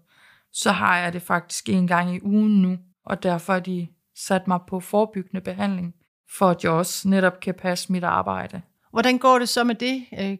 Så 0.53 0.71
har 0.71 0.97
jeg 0.97 1.13
det 1.13 1.21
faktisk 1.21 1.69
en 1.69 1.87
gang 1.87 2.15
i 2.15 2.19
ugen 2.23 2.61
nu, 2.61 2.77
og 3.05 3.23
derfor 3.23 3.53
har 3.53 3.59
de 3.59 3.87
sat 4.17 4.47
mig 4.47 4.59
på 4.67 4.79
forebyggende 4.79 5.41
behandling, 5.41 5.95
for 6.37 6.49
at 6.49 6.63
jeg 6.63 6.71
også 6.71 7.09
netop 7.09 7.39
kan 7.39 7.53
passe 7.53 7.91
mit 7.91 8.03
arbejde. 8.03 8.61
Hvordan 8.91 9.17
går 9.17 9.39
det 9.39 9.49
så 9.49 9.63
med 9.63 9.75
det? 9.75 10.05
Øh, 10.19 10.37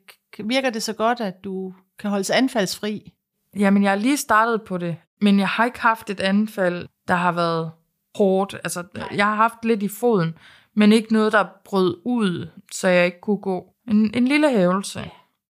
Virker 0.47 0.69
det 0.69 0.83
så 0.83 0.93
godt, 0.93 1.21
at 1.21 1.43
du 1.43 1.73
kan 1.99 2.09
holdes 2.09 2.29
anfaldsfri? 2.29 3.13
Jamen, 3.59 3.83
jeg 3.83 3.91
har 3.91 3.97
lige 3.97 4.17
startet 4.17 4.61
på 4.61 4.77
det, 4.77 4.97
men 5.21 5.39
jeg 5.39 5.47
har 5.47 5.65
ikke 5.65 5.81
haft 5.81 6.09
et 6.09 6.19
anfald, 6.19 6.87
der 7.07 7.15
har 7.15 7.31
været 7.31 7.71
hårdt. 8.15 8.53
Altså, 8.53 8.83
jeg 9.11 9.25
har 9.25 9.35
haft 9.35 9.65
lidt 9.65 9.83
i 9.83 9.87
foden, 9.87 10.37
men 10.73 10.91
ikke 10.91 11.13
noget, 11.13 11.31
der 11.31 11.45
brød 11.65 12.01
ud, 12.05 12.49
så 12.71 12.87
jeg 12.87 13.05
ikke 13.05 13.21
kunne 13.21 13.37
gå. 13.37 13.74
En, 13.87 14.13
en 14.13 14.27
lille 14.27 14.51
hævelse. 14.51 15.11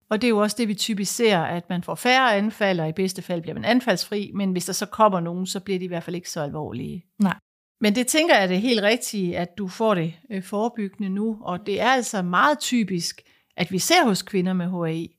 Og 0.10 0.22
det 0.22 0.28
er 0.28 0.30
jo 0.30 0.38
også 0.38 0.56
det, 0.60 0.68
vi 0.68 0.74
typisk 0.74 1.16
ser, 1.16 1.40
at 1.40 1.70
man 1.70 1.84
får 1.84 1.96
færre 1.96 2.36
anfald, 2.36 2.80
og 2.80 2.90
i 2.90 2.92
bedste 2.92 3.22
fald 3.22 3.42
bliver 3.42 3.56
man 3.56 3.66
anfaldsfri, 3.66 4.32
men 4.34 4.52
hvis 4.52 4.66
der 4.66 4.74
så 4.74 4.86
kommer 4.86 5.20
nogen, 5.20 5.46
så 5.46 5.60
bliver 5.60 5.80
de 5.80 5.86
i 5.86 5.88
hvert 5.88 6.04
fald 6.04 6.16
ikke 6.16 6.30
så 6.30 6.42
alvorlige. 6.42 7.06
Nej. 7.20 7.36
Men 7.82 7.96
det 7.96 8.08
tænker 8.08 8.38
jeg, 8.38 8.50
det 8.50 8.56
er 8.58 8.62
helt 8.62 8.82
rigtigt, 8.82 9.36
at 9.36 9.58
du 9.58 9.68
får 9.68 9.96
det 9.96 10.14
øh, 10.32 10.44
forebyggende 10.44 11.10
nu, 11.10 11.38
og 11.42 11.66
det 11.66 11.82
er 11.82 11.90
altså 11.90 12.22
meget 12.22 12.60
typisk, 12.60 13.22
at 13.58 13.72
vi 13.72 13.80
ser 13.80 14.06
hos 14.06 14.22
kvinder 14.22 14.54
med 14.54 14.70
HAI, 14.70 15.16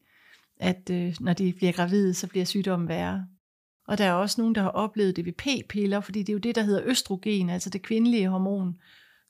at 0.61 0.91
øh, 0.91 1.15
når 1.21 1.33
de 1.33 1.53
bliver 1.53 1.73
gravide, 1.73 2.15
så 2.15 2.27
bliver 2.27 2.45
sygdommen 2.45 2.89
værre. 2.89 3.27
Og 3.89 3.99
der 3.99 4.05
er 4.05 4.13
også 4.13 4.41
nogen, 4.41 4.55
der 4.55 4.63
har 4.63 4.69
oplevet 4.69 5.17
det 5.17 5.25
ved 5.25 5.33
p-piller, 5.33 6.01
fordi 6.01 6.19
det 6.19 6.29
er 6.29 6.33
jo 6.33 6.39
det, 6.39 6.55
der 6.55 6.63
hedder 6.63 6.83
østrogen, 6.85 7.51
altså 7.51 7.71
det 7.71 7.83
kvindelige 7.83 8.29
hormon, 8.29 8.75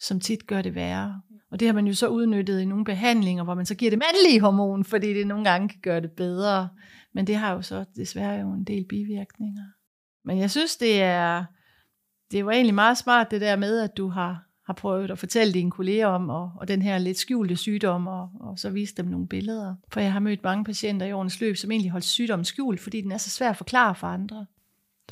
som 0.00 0.20
tit 0.20 0.46
gør 0.46 0.62
det 0.62 0.74
værre. 0.74 1.20
Og 1.50 1.60
det 1.60 1.68
har 1.68 1.72
man 1.74 1.86
jo 1.86 1.94
så 1.94 2.08
udnyttet 2.08 2.60
i 2.60 2.64
nogle 2.64 2.84
behandlinger, 2.84 3.44
hvor 3.44 3.54
man 3.54 3.66
så 3.66 3.74
giver 3.74 3.90
det 3.90 3.98
mandlige 3.98 4.40
hormon, 4.40 4.84
fordi 4.84 5.14
det 5.14 5.26
nogle 5.26 5.44
gange 5.44 5.68
kan 5.68 5.80
gøre 5.82 6.00
det 6.00 6.10
bedre. 6.12 6.68
Men 7.14 7.26
det 7.26 7.36
har 7.36 7.52
jo 7.52 7.62
så 7.62 7.84
desværre 7.96 8.40
jo 8.40 8.52
en 8.52 8.64
del 8.64 8.84
bivirkninger. 8.88 9.64
Men 10.24 10.38
jeg 10.38 10.50
synes, 10.50 10.76
det 10.76 11.02
er, 11.02 11.44
det 12.30 12.46
var 12.46 12.52
egentlig 12.52 12.74
meget 12.74 12.98
smart 12.98 13.30
det 13.30 13.40
der 13.40 13.56
med, 13.56 13.80
at 13.80 13.96
du 13.96 14.08
har, 14.08 14.44
har 14.66 14.72
prøvet 14.72 15.10
at 15.10 15.18
fortælle 15.18 15.52
dine 15.52 15.70
kolleger 15.70 16.06
om, 16.06 16.30
og, 16.30 16.52
og 16.60 16.68
den 16.68 16.82
her 16.82 16.98
lidt 16.98 17.18
skjulte 17.18 17.56
sygdom, 17.56 18.06
og, 18.06 18.30
og 18.40 18.58
så 18.58 18.70
vise 18.70 18.94
dem 18.94 19.06
nogle 19.06 19.28
billeder. 19.28 19.74
For 19.92 20.00
jeg 20.00 20.12
har 20.12 20.20
mødt 20.20 20.44
mange 20.44 20.64
patienter 20.64 21.06
i 21.06 21.12
årens 21.12 21.40
løb, 21.40 21.56
som 21.56 21.70
egentlig 21.70 21.90
holdt 21.90 22.04
sygdommen 22.04 22.44
skjult, 22.44 22.80
fordi 22.80 23.00
den 23.00 23.12
er 23.12 23.18
så 23.18 23.30
svær 23.30 23.50
at 23.50 23.56
forklare 23.56 23.94
for 23.94 24.06
andre. 24.06 24.46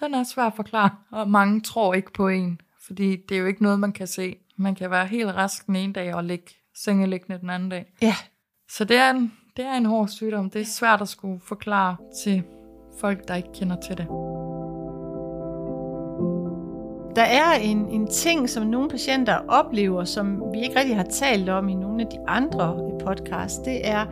Den 0.01 0.15
er 0.15 0.23
svær 0.23 0.47
at 0.47 0.57
forklare, 0.57 0.91
og 1.11 1.31
mange 1.31 1.61
tror 1.61 1.95
ikke 1.95 2.13
på 2.13 2.29
en, 2.29 2.61
fordi 2.87 3.17
det 3.29 3.35
er 3.35 3.41
jo 3.41 3.47
ikke 3.47 3.63
noget, 3.63 3.81
man 3.81 3.93
kan 3.93 4.07
se. 4.07 4.37
Man 4.63 4.75
kan 4.75 4.91
være 4.91 5.07
helt 5.07 5.35
rask 5.35 5.67
den 5.67 5.77
ene 5.77 5.93
dag 5.93 6.15
og 6.15 6.25
ligge 6.25 6.55
sengeliggende 6.85 7.41
den 7.41 7.51
anden 7.51 7.69
dag. 7.69 7.87
Ja. 8.03 8.15
Så 8.71 8.85
det 8.85 8.97
er 8.97 9.11
en, 9.11 9.33
det 9.57 9.65
er 9.65 9.75
en 9.75 9.87
hård 9.87 10.09
sygdom. 10.09 10.51
Det 10.51 10.61
er 10.61 10.65
svært 10.65 11.01
at 11.01 11.09
skulle 11.09 11.41
forklare 11.41 11.97
til 12.25 12.43
folk, 13.01 13.29
der 13.29 13.35
ikke 13.35 13.49
kender 13.55 13.77
til 13.77 13.99
det. 13.99 14.07
Der 17.17 17.23
er 17.23 17.53
en, 17.53 17.89
en 17.89 18.07
ting, 18.07 18.51
som 18.51 18.67
nogle 18.67 18.89
patienter 18.89 19.39
oplever, 19.49 20.05
som 20.05 20.43
vi 20.53 20.61
ikke 20.61 20.79
rigtig 20.79 20.97
har 20.97 21.07
talt 21.11 21.49
om 21.49 21.69
i 21.69 21.75
nogle 21.75 22.03
af 22.03 22.09
de 22.09 22.19
andre 22.29 22.91
podcasts. 23.05 23.59
Det 23.59 23.89
er 23.89 24.07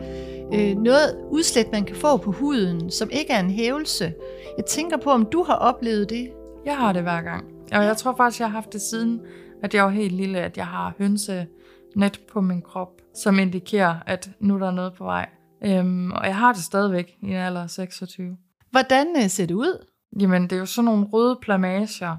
øh, 0.53 0.77
noget 0.77 1.27
udslæt, 1.29 1.71
man 1.71 1.85
kan 1.85 1.95
få 1.95 2.17
på 2.17 2.31
huden, 2.31 2.91
som 2.91 3.09
ikke 3.11 3.33
er 3.33 3.39
en 3.39 3.51
hævelse. 3.51 4.13
Jeg 4.57 4.65
tænker 4.65 4.97
på, 4.97 5.09
om 5.09 5.25
du 5.25 5.43
har 5.43 5.55
oplevet 5.55 6.09
det. 6.09 6.31
Jeg 6.65 6.77
har 6.77 6.93
det 6.93 7.01
hver 7.01 7.21
gang. 7.21 7.60
Og 7.71 7.85
jeg 7.85 7.97
tror 7.97 8.15
faktisk, 8.17 8.39
jeg 8.39 8.47
har 8.47 8.53
haft 8.53 8.73
det 8.73 8.81
siden, 8.81 9.21
at 9.63 9.73
jeg 9.73 9.83
var 9.83 9.89
helt 9.89 10.13
lille, 10.13 10.39
at 10.39 10.57
jeg 10.57 10.67
har 10.67 10.93
hønsenet 10.97 12.21
på 12.33 12.41
min 12.41 12.61
krop, 12.61 13.01
som 13.15 13.39
indikerer, 13.39 13.95
at 14.05 14.29
nu 14.39 14.55
er 14.55 14.59
der 14.59 14.71
noget 14.71 14.93
på 14.93 15.03
vej. 15.03 15.29
Øhm, 15.63 16.11
og 16.11 16.25
jeg 16.25 16.37
har 16.37 16.53
det 16.53 16.63
stadigvæk 16.63 17.17
i 17.21 17.25
en 17.25 17.35
alder 17.35 17.63
af 17.63 17.69
26. 17.69 18.37
Hvordan 18.71 19.07
øh, 19.17 19.29
ser 19.29 19.45
det 19.45 19.55
ud? 19.55 19.85
Jamen, 20.19 20.43
det 20.43 20.51
er 20.51 20.59
jo 20.59 20.65
sådan 20.65 20.85
nogle 20.85 21.05
røde 21.05 21.39
plamager, 21.41 22.17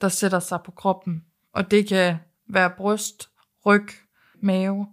der 0.00 0.08
sætter 0.08 0.38
sig 0.38 0.58
på 0.64 0.70
kroppen. 0.70 1.22
Og 1.54 1.70
det 1.70 1.88
kan 1.88 2.16
være 2.48 2.70
bryst, 2.76 3.28
ryg, 3.66 3.88
mave. 4.42 4.86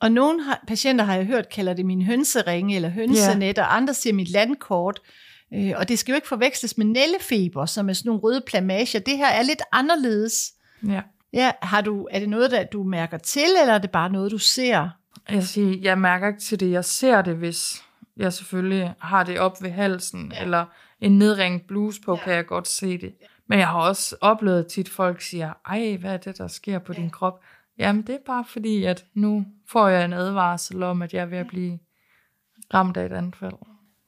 Og 0.00 0.12
nogle 0.12 0.42
patienter 0.66 1.04
har 1.04 1.14
jeg 1.14 1.26
hørt, 1.26 1.48
kalder 1.48 1.74
det 1.74 1.86
min 1.86 2.02
hønseringe 2.02 2.76
eller 2.76 2.88
hønsenet, 2.88 3.54
yeah. 3.58 3.68
og 3.68 3.76
andre 3.76 3.94
siger 3.94 4.14
mit 4.14 4.30
landkort. 4.30 5.00
Øh, 5.54 5.72
og 5.76 5.88
det 5.88 5.98
skal 5.98 6.12
jo 6.12 6.16
ikke 6.16 6.28
forveksles 6.28 6.78
med 6.78 6.86
nællefeber, 6.86 7.66
som 7.66 7.88
er 7.88 7.92
sådan 7.92 8.08
nogle 8.08 8.22
røde 8.22 8.42
plamager. 8.46 9.00
Det 9.06 9.16
her 9.16 9.28
er 9.28 9.42
lidt 9.42 9.62
anderledes. 9.72 10.52
Ja. 10.86 11.00
Ja, 11.32 11.52
har 11.62 11.80
du, 11.80 12.08
er 12.10 12.18
det 12.18 12.28
noget, 12.28 12.50
der 12.50 12.64
du 12.64 12.82
mærker 12.82 13.18
til, 13.18 13.48
eller 13.60 13.74
er 13.74 13.78
det 13.78 13.90
bare 13.90 14.10
noget, 14.10 14.30
du 14.30 14.38
ser? 14.38 14.88
Jeg, 15.30 15.42
siger, 15.42 15.78
jeg 15.82 15.98
mærker 15.98 16.28
ikke 16.28 16.40
til 16.40 16.60
det. 16.60 16.70
Jeg 16.70 16.84
ser 16.84 17.22
det, 17.22 17.36
hvis 17.36 17.82
jeg 18.16 18.32
selvfølgelig 18.32 18.94
har 18.98 19.24
det 19.24 19.38
op 19.38 19.62
ved 19.62 19.70
halsen, 19.70 20.32
ja. 20.34 20.42
eller 20.42 20.64
en 21.00 21.18
nedringet 21.18 21.62
bluse 21.62 22.00
på, 22.00 22.14
ja. 22.14 22.24
kan 22.24 22.34
jeg 22.34 22.46
godt 22.46 22.68
se 22.68 22.98
det. 22.98 23.14
Men 23.48 23.58
jeg 23.58 23.68
har 23.68 23.80
også 23.80 24.16
oplevet 24.20 24.66
tit, 24.66 24.88
folk 24.88 25.20
siger, 25.20 25.52
ej, 25.66 25.96
hvad 26.00 26.12
er 26.12 26.16
det, 26.16 26.38
der 26.38 26.48
sker 26.48 26.78
på 26.78 26.92
ja. 26.92 27.00
din 27.00 27.10
krop? 27.10 27.40
Jamen, 27.78 28.02
det 28.02 28.14
er 28.14 28.18
bare 28.26 28.44
fordi, 28.44 28.84
at 28.84 29.04
nu 29.14 29.46
får 29.68 29.88
jeg 29.88 30.04
en 30.04 30.12
advarsel 30.12 30.82
om, 30.82 31.02
at 31.02 31.14
jeg 31.14 31.22
er 31.22 31.26
ved 31.26 31.38
at 31.38 31.46
blive 31.46 31.78
ramt 32.74 32.96
af 32.96 33.06
et 33.06 33.12
anfald. 33.12 33.54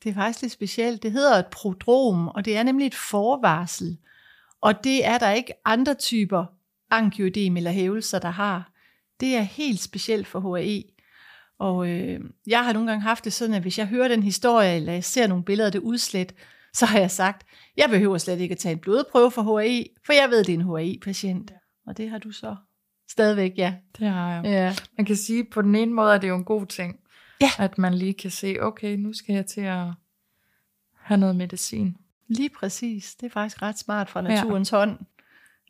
Det 0.02 0.10
er 0.10 0.14
faktisk 0.14 0.42
lidt 0.42 0.52
specielt. 0.52 1.02
Det 1.02 1.12
hedder 1.12 1.38
et 1.38 1.46
prodrom, 1.46 2.28
og 2.28 2.44
det 2.44 2.56
er 2.56 2.62
nemlig 2.62 2.86
et 2.86 2.94
forvarsel. 2.94 3.98
Og 4.60 4.84
det 4.84 5.06
er 5.06 5.18
der 5.18 5.30
ikke 5.30 5.52
andre 5.64 5.94
typer 5.94 6.44
angioedem 6.90 7.56
eller 7.56 7.70
hævelser, 7.70 8.18
der 8.18 8.30
har. 8.30 8.72
Det 9.20 9.36
er 9.36 9.40
helt 9.40 9.80
specielt 9.80 10.26
for 10.26 10.56
HAE. 10.56 10.82
Og 11.58 11.88
øh, 11.88 12.20
jeg 12.46 12.64
har 12.64 12.72
nogle 12.72 12.88
gange 12.88 13.02
haft 13.02 13.24
det 13.24 13.32
sådan, 13.32 13.54
at 13.54 13.62
hvis 13.62 13.78
jeg 13.78 13.86
hører 13.86 14.08
den 14.08 14.22
historie, 14.22 14.76
eller 14.76 14.92
jeg 14.92 15.04
ser 15.04 15.26
nogle 15.26 15.44
billeder 15.44 15.66
af 15.66 15.72
det 15.72 15.78
udslet, 15.78 16.34
så 16.72 16.86
har 16.86 16.98
jeg 16.98 17.10
sagt, 17.10 17.46
jeg 17.76 17.90
behøver 17.90 18.18
slet 18.18 18.40
ikke 18.40 18.52
at 18.52 18.58
tage 18.58 18.72
en 18.72 18.78
blodprøve 18.78 19.30
for 19.30 19.58
HAE, 19.58 19.84
for 20.06 20.12
jeg 20.12 20.30
ved, 20.30 20.44
det 20.44 20.54
er 20.54 20.58
en 20.58 20.76
HAE-patient. 20.76 21.52
Og 21.86 21.96
det 21.96 22.10
har 22.10 22.18
du 22.18 22.30
så 22.30 22.56
stadigvæk, 23.10 23.52
ja. 23.56 23.74
Det 23.98 24.08
har 24.08 24.34
jeg. 24.34 24.44
Ja. 24.44 24.74
Man 24.96 25.06
kan 25.06 25.16
sige, 25.16 25.40
at 25.40 25.46
på 25.52 25.62
den 25.62 25.74
ene 25.74 25.92
måde 25.92 26.14
er 26.14 26.18
det 26.18 26.28
jo 26.28 26.36
en 26.36 26.44
god 26.44 26.66
ting, 26.66 26.96
Ja. 27.40 27.50
at 27.58 27.78
man 27.78 27.94
lige 27.94 28.14
kan 28.14 28.30
se, 28.30 28.56
okay, 28.60 28.96
nu 28.96 29.12
skal 29.12 29.34
jeg 29.34 29.46
til 29.46 29.60
at 29.60 29.86
have 30.94 31.18
noget 31.18 31.36
medicin. 31.36 31.96
Lige 32.28 32.48
præcis. 32.50 33.14
Det 33.14 33.26
er 33.26 33.30
faktisk 33.30 33.62
ret 33.62 33.78
smart 33.78 34.10
fra 34.10 34.20
naturens 34.20 34.72
ja. 34.72 34.78
hånd, 34.78 34.98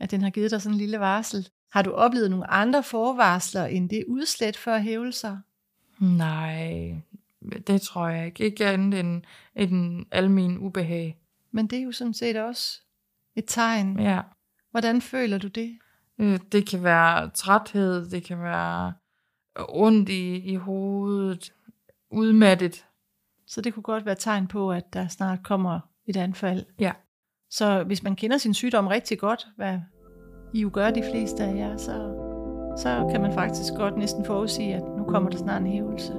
at 0.01 0.11
den 0.11 0.23
har 0.23 0.31
givet 0.31 0.51
dig 0.51 0.63
sådan 0.63 0.75
en 0.75 0.79
lille 0.79 1.01
varsel. 1.01 1.49
Har 1.73 1.83
du 1.83 1.91
oplevet 1.93 2.31
nogle 2.31 2.51
andre 2.51 2.83
forvarsler 2.83 3.65
end 3.65 3.91
det 3.91 4.05
udslet 4.09 4.57
før 4.57 4.79
hævelser? 4.79 5.37
Nej, 5.99 6.95
det 7.67 7.81
tror 7.81 8.09
jeg 8.09 8.27
ikke. 8.27 8.45
Ikke 8.45 8.67
andet 8.67 9.01
end 9.01 9.23
en 9.55 10.07
almen 10.11 10.59
ubehag. 10.59 11.19
Men 11.51 11.67
det 11.67 11.79
er 11.79 11.83
jo 11.83 11.93
sådan 11.93 12.15
set 12.15 12.37
også 12.37 12.81
et 13.37 13.45
tegn. 13.47 14.01
Ja. 14.01 14.21
Hvordan 14.71 15.03
føler 15.03 15.39
du 15.39 15.49
det? 15.49 15.79
Øh, 16.19 16.39
Det 16.53 16.67
kan 16.69 16.83
være 16.83 17.31
træthed, 17.31 18.11
det 18.11 18.23
kan 18.25 18.43
være 18.43 18.93
ondt 19.69 20.09
i, 20.09 20.37
i 20.37 20.55
hovedet, 20.55 21.53
udmattet. 22.11 22.87
Så 23.47 23.61
det 23.61 23.75
kunne 23.75 23.83
godt 23.83 24.07
være 24.07 24.15
tegn 24.15 24.47
på, 24.47 24.71
at 24.71 24.93
der 24.93 25.09
snart 25.09 25.39
kommer 25.45 25.81
et 26.07 26.17
anfald. 26.17 26.65
Ja. 26.81 26.93
Så 27.51 27.83
hvis 27.87 28.03
man 28.03 28.17
kender 28.17 28.39
sin 28.39 28.55
sygdom 28.55 28.87
rigtig 28.87 29.19
godt, 29.19 29.47
hvad 29.57 29.79
I 30.55 30.61
jo 30.61 30.71
gør 30.73 30.91
de 30.91 31.03
fleste 31.11 31.45
af 31.45 31.57
jer, 31.57 31.77
så, 31.77 31.93
så 32.79 33.09
kan 33.13 33.21
man 33.21 33.33
faktisk 33.33 33.73
godt 33.77 33.97
næsten 33.97 34.25
forudsige, 34.25 34.75
at 34.75 34.83
nu 34.99 35.05
kommer 35.05 35.31
der 35.31 35.39
snart 35.39 35.63
en 35.63 35.69
hævelse. 35.69 36.13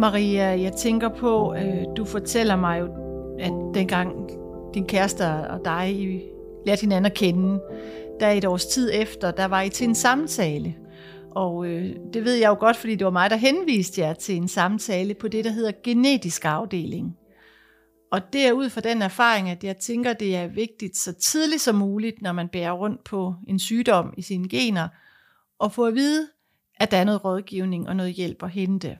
Maria, 0.00 0.44
jeg 0.44 0.72
tænker 0.72 1.08
på, 1.08 1.54
øh, 1.54 1.84
du 1.96 2.04
fortæller 2.04 2.56
mig 2.56 2.80
jo, 2.80 2.86
at 3.38 3.74
dengang 3.74 4.30
din 4.74 4.86
kæreste 4.86 5.22
og 5.24 5.60
dig 5.64 5.90
I 5.90 6.22
lærte 6.66 6.80
hinanden 6.80 7.06
at 7.06 7.14
kende, 7.14 7.60
der 8.20 8.28
et 8.28 8.44
års 8.44 8.66
tid 8.66 8.90
efter, 8.94 9.30
der 9.30 9.44
var 9.44 9.62
I 9.62 9.68
til 9.68 9.88
en 9.88 9.94
samtale. 9.94 10.74
Og 11.34 11.66
øh, 11.66 11.96
det 12.12 12.24
ved 12.24 12.34
jeg 12.34 12.48
jo 12.48 12.56
godt, 12.60 12.76
fordi 12.76 12.94
det 12.94 13.04
var 13.04 13.10
mig, 13.10 13.30
der 13.30 13.36
henviste 13.36 14.00
jer 14.00 14.14
til 14.14 14.36
en 14.36 14.48
samtale 14.48 15.14
på 15.14 15.28
det, 15.28 15.44
der 15.44 15.50
hedder 15.50 15.72
genetisk 15.84 16.44
afdeling. 16.44 17.16
Og 18.12 18.32
det 18.32 18.46
er 18.46 18.52
ud 18.52 18.70
fra 18.70 18.80
den 18.80 19.02
erfaring, 19.02 19.50
at 19.50 19.64
jeg 19.64 19.76
tænker, 19.76 20.12
det 20.12 20.36
er 20.36 20.46
vigtigt 20.46 20.96
så 20.96 21.12
tidligt 21.12 21.62
som 21.62 21.74
muligt, 21.74 22.22
når 22.22 22.32
man 22.32 22.48
bærer 22.48 22.72
rundt 22.72 23.04
på 23.04 23.34
en 23.48 23.58
sygdom 23.58 24.14
i 24.16 24.22
sine 24.22 24.48
gener, 24.48 24.88
og 25.58 25.72
få 25.72 25.84
at 25.84 25.94
vide, 25.94 26.28
at 26.80 26.90
der 26.90 26.96
er 26.96 27.04
noget 27.04 27.24
rådgivning 27.24 27.88
og 27.88 27.96
noget 27.96 28.12
hjælp 28.12 28.42
at 28.42 28.50
hente. 28.50 28.98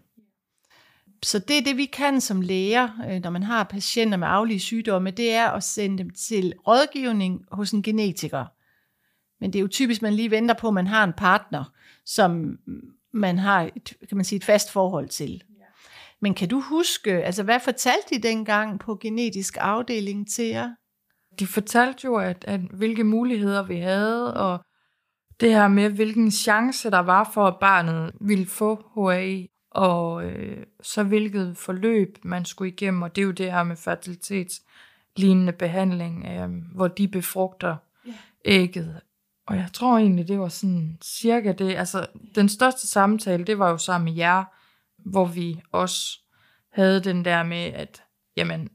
Så 1.22 1.38
det 1.38 1.58
er 1.58 1.62
det, 1.62 1.76
vi 1.76 1.84
kan 1.84 2.20
som 2.20 2.40
læger, 2.40 2.88
øh, 3.10 3.22
når 3.22 3.30
man 3.30 3.42
har 3.42 3.64
patienter 3.64 4.18
med 4.18 4.28
arvelige 4.28 4.60
sygdomme, 4.60 5.10
det 5.10 5.32
er 5.32 5.48
at 5.48 5.62
sende 5.62 5.98
dem 5.98 6.10
til 6.10 6.54
rådgivning 6.66 7.44
hos 7.52 7.70
en 7.70 7.82
genetiker. 7.82 8.44
Men 9.40 9.52
det 9.52 9.58
er 9.58 9.62
jo 9.62 9.68
typisk, 9.68 10.02
man 10.02 10.14
lige 10.14 10.30
venter 10.30 10.54
på, 10.54 10.68
at 10.68 10.74
man 10.74 10.86
har 10.86 11.04
en 11.04 11.12
partner, 11.12 11.72
som 12.06 12.58
man 13.12 13.38
har 13.38 13.70
et, 13.76 13.92
kan 14.08 14.16
man 14.16 14.24
sige, 14.24 14.36
et 14.36 14.44
fast 14.44 14.72
forhold 14.72 15.08
til. 15.08 15.42
Men 16.20 16.34
kan 16.34 16.48
du 16.48 16.60
huske, 16.60 17.24
altså 17.24 17.42
hvad 17.42 17.60
fortalte 17.60 18.14
de 18.14 18.22
dengang 18.22 18.80
på 18.80 18.96
genetisk 18.96 19.56
afdeling 19.60 20.28
til 20.28 20.44
jer? 20.44 20.70
De 21.38 21.46
fortalte 21.46 22.04
jo, 22.04 22.16
at, 22.16 22.44
at 22.48 22.60
hvilke 22.60 23.04
muligheder 23.04 23.62
vi 23.62 23.76
havde, 23.76 24.34
og 24.36 24.64
det 25.40 25.50
her 25.54 25.68
med, 25.68 25.90
hvilken 25.90 26.30
chance 26.30 26.90
der 26.90 26.98
var 26.98 27.30
for, 27.34 27.46
at 27.46 27.56
barnet 27.60 28.12
ville 28.20 28.46
få 28.46 28.90
HAE, 28.94 29.48
og 29.70 30.24
øh, 30.24 30.66
så 30.82 31.02
hvilket 31.02 31.56
forløb 31.56 32.18
man 32.22 32.44
skulle 32.44 32.72
igennem, 32.72 33.02
og 33.02 33.16
det 33.16 33.22
er 33.22 33.26
jo 33.26 33.32
det 33.32 33.52
her 33.52 33.62
med 33.62 33.76
fertilitetslignende 33.76 35.52
behandling, 35.52 36.26
øh, 36.26 36.50
hvor 36.74 36.88
de 36.88 37.08
befrugter 37.08 37.76
yeah. 38.06 38.16
ægget. 38.44 39.00
Og 39.46 39.56
jeg 39.56 39.68
tror 39.72 39.98
egentlig, 39.98 40.28
det 40.28 40.38
var 40.40 40.48
sådan 40.48 40.98
cirka 41.02 41.52
det. 41.52 41.76
Altså, 41.76 42.06
den 42.34 42.48
største 42.48 42.86
samtale, 42.86 43.44
det 43.44 43.58
var 43.58 43.70
jo 43.70 43.78
sammen 43.78 44.04
med 44.04 44.12
jer, 44.12 44.44
hvor 44.98 45.24
vi 45.24 45.60
også 45.72 46.18
havde 46.72 47.04
den 47.04 47.24
der 47.24 47.42
med, 47.42 47.64
at 47.64 48.02
jamen, 48.36 48.68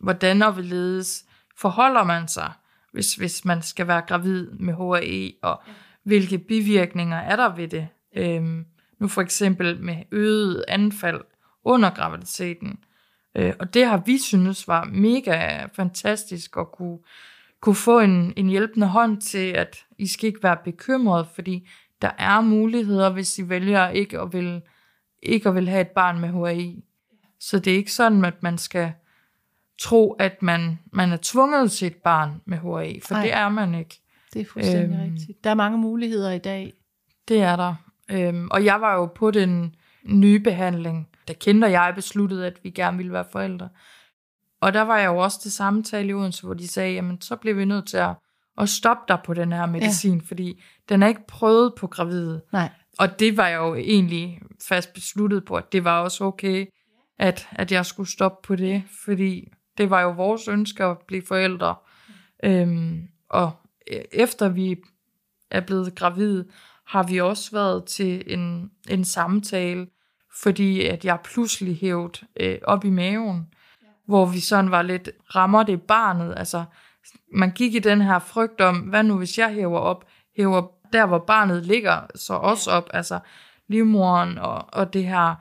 hvordan 0.00 0.42
og 0.42 0.52
hvorledes 0.52 1.24
forholder 1.56 2.04
man 2.04 2.28
sig, 2.28 2.52
hvis, 2.92 3.14
hvis 3.14 3.44
man 3.44 3.62
skal 3.62 3.86
være 3.86 4.02
gravid 4.02 4.50
med 4.50 4.74
HAE, 4.74 5.32
og 5.42 5.62
ja. 5.66 5.72
hvilke 6.02 6.38
bivirkninger 6.38 7.16
er 7.16 7.36
der 7.36 7.54
ved 7.56 7.68
det. 7.68 7.88
Øhm, 8.16 8.66
nu 8.98 9.08
for 9.08 9.22
eksempel 9.22 9.82
med 9.82 9.96
øget 10.12 10.64
anfald 10.68 11.20
under 11.64 11.90
graviditeten. 11.90 12.78
Øh, 13.34 13.54
og 13.58 13.74
det 13.74 13.86
har 13.86 14.02
vi 14.06 14.18
synes 14.18 14.68
var 14.68 14.84
mega 14.84 15.66
fantastisk 15.66 16.56
at 16.56 16.72
kunne, 16.72 16.98
kunne 17.60 17.74
få 17.74 18.00
en, 18.00 18.32
en 18.36 18.48
hjælpende 18.48 18.86
hånd 18.86 19.20
til, 19.20 19.48
at 19.48 19.76
I 19.98 20.06
skal 20.06 20.26
ikke 20.26 20.42
være 20.42 20.56
bekymret, 20.64 21.26
fordi 21.34 21.68
der 22.02 22.10
er 22.18 22.40
muligheder, 22.40 23.10
hvis 23.12 23.38
I 23.38 23.48
vælger 23.48 23.88
ikke 23.88 24.20
at 24.20 24.32
vil, 24.32 24.62
ikke 25.22 25.48
at 25.48 25.54
vil 25.54 25.68
have 25.68 25.80
et 25.80 25.88
barn 25.88 26.20
med 26.20 26.28
HAI. 26.28 26.84
Så 27.40 27.58
det 27.58 27.72
er 27.72 27.76
ikke 27.76 27.92
sådan, 27.92 28.24
at 28.24 28.42
man 28.42 28.58
skal 28.58 28.92
tro, 29.80 30.12
at 30.12 30.42
man, 30.42 30.78
man 30.92 31.12
er 31.12 31.18
tvunget 31.22 31.72
til 31.72 31.86
et 31.86 31.96
barn 31.96 32.40
med 32.44 32.58
HAI, 32.58 33.00
for 33.00 33.14
Ej, 33.14 33.22
det 33.22 33.34
er 33.34 33.48
man 33.48 33.74
ikke. 33.74 34.00
Det 34.32 34.40
er 34.40 34.46
fuldstændig 34.46 35.00
øhm, 35.00 35.12
rigtigt. 35.12 35.44
Der 35.44 35.50
er 35.50 35.54
mange 35.54 35.78
muligheder 35.78 36.32
i 36.32 36.38
dag. 36.38 36.72
Det 37.28 37.42
er 37.42 37.56
der. 37.56 37.74
Øhm, 38.10 38.48
og 38.50 38.64
jeg 38.64 38.80
var 38.80 38.94
jo 38.94 39.06
på 39.06 39.30
den 39.30 39.74
nye 40.04 40.40
behandling, 40.40 41.08
da 41.28 41.32
kendte 41.32 41.66
jeg 41.66 41.92
besluttede, 41.94 42.46
at 42.46 42.60
vi 42.62 42.70
gerne 42.70 42.96
ville 42.96 43.12
være 43.12 43.24
forældre. 43.32 43.68
Og 44.60 44.74
der 44.74 44.82
var 44.82 44.98
jeg 44.98 45.06
jo 45.06 45.16
også 45.16 45.40
til 45.40 45.52
samtale 45.52 46.08
i 46.08 46.14
Odense, 46.14 46.42
hvor 46.42 46.54
de 46.54 46.68
sagde, 46.68 46.94
jamen 46.94 47.20
så 47.20 47.36
bliver 47.36 47.54
vi 47.54 47.64
nødt 47.64 47.88
til 47.88 47.96
at, 47.96 48.14
at 48.58 48.68
stoppe 48.68 49.04
dig 49.08 49.18
på 49.24 49.34
den 49.34 49.52
her 49.52 49.66
medicin, 49.66 50.14
ja. 50.18 50.24
fordi 50.28 50.62
den 50.88 51.02
er 51.02 51.06
ikke 51.06 51.26
prøvet 51.28 51.72
på 51.74 51.86
gravide. 51.86 52.42
Nej. 52.52 52.70
Og 52.98 53.20
det 53.20 53.36
var 53.36 53.48
jeg 53.48 53.58
jo 53.58 53.74
egentlig 53.74 54.40
fast 54.68 54.94
besluttet 54.94 55.44
på, 55.44 55.54
at 55.54 55.72
det 55.72 55.84
var 55.84 56.00
også 56.00 56.24
okay, 56.24 56.66
at, 57.18 57.48
at 57.52 57.72
jeg 57.72 57.86
skulle 57.86 58.10
stoppe 58.10 58.46
på 58.46 58.56
det, 58.56 58.82
fordi 59.04 59.48
det 59.78 59.90
var 59.90 60.00
jo 60.00 60.10
vores 60.10 60.48
ønske 60.48 60.84
at 60.84 60.98
blive 61.06 61.22
forældre. 61.28 61.74
Øhm, 62.44 63.08
og 63.30 63.52
efter 64.12 64.48
vi 64.48 64.76
er 65.50 65.60
blevet 65.60 65.94
gravide, 65.94 66.48
har 66.86 67.02
vi 67.02 67.20
også 67.20 67.50
været 67.52 67.84
til 67.84 68.22
en, 68.26 68.70
en 68.88 69.04
samtale, 69.04 69.86
fordi 70.42 70.82
at 70.82 71.04
jeg 71.04 71.18
pludselig 71.24 71.76
hævde 71.76 72.26
øh, 72.40 72.58
op 72.64 72.84
i 72.84 72.90
maven. 72.90 73.46
Hvor 74.08 74.26
vi 74.26 74.40
sådan 74.40 74.70
var 74.70 74.82
lidt, 74.82 75.10
rammer 75.34 75.62
det 75.62 75.82
barnet? 75.82 76.34
Altså, 76.36 76.64
man 77.32 77.50
gik 77.50 77.74
i 77.74 77.78
den 77.78 78.00
her 78.00 78.18
frygt 78.18 78.60
om, 78.60 78.76
hvad 78.76 79.02
nu 79.02 79.18
hvis 79.18 79.38
jeg 79.38 79.48
hæver 79.48 79.78
op, 79.78 80.04
hæver 80.36 80.62
der, 80.92 81.06
hvor 81.06 81.18
barnet 81.18 81.66
ligger, 81.66 82.00
så 82.14 82.34
også 82.34 82.70
op, 82.70 82.90
altså 82.92 83.18
livmoren 83.68 84.38
og, 84.38 84.64
og 84.72 84.92
det 84.92 85.04
her. 85.04 85.34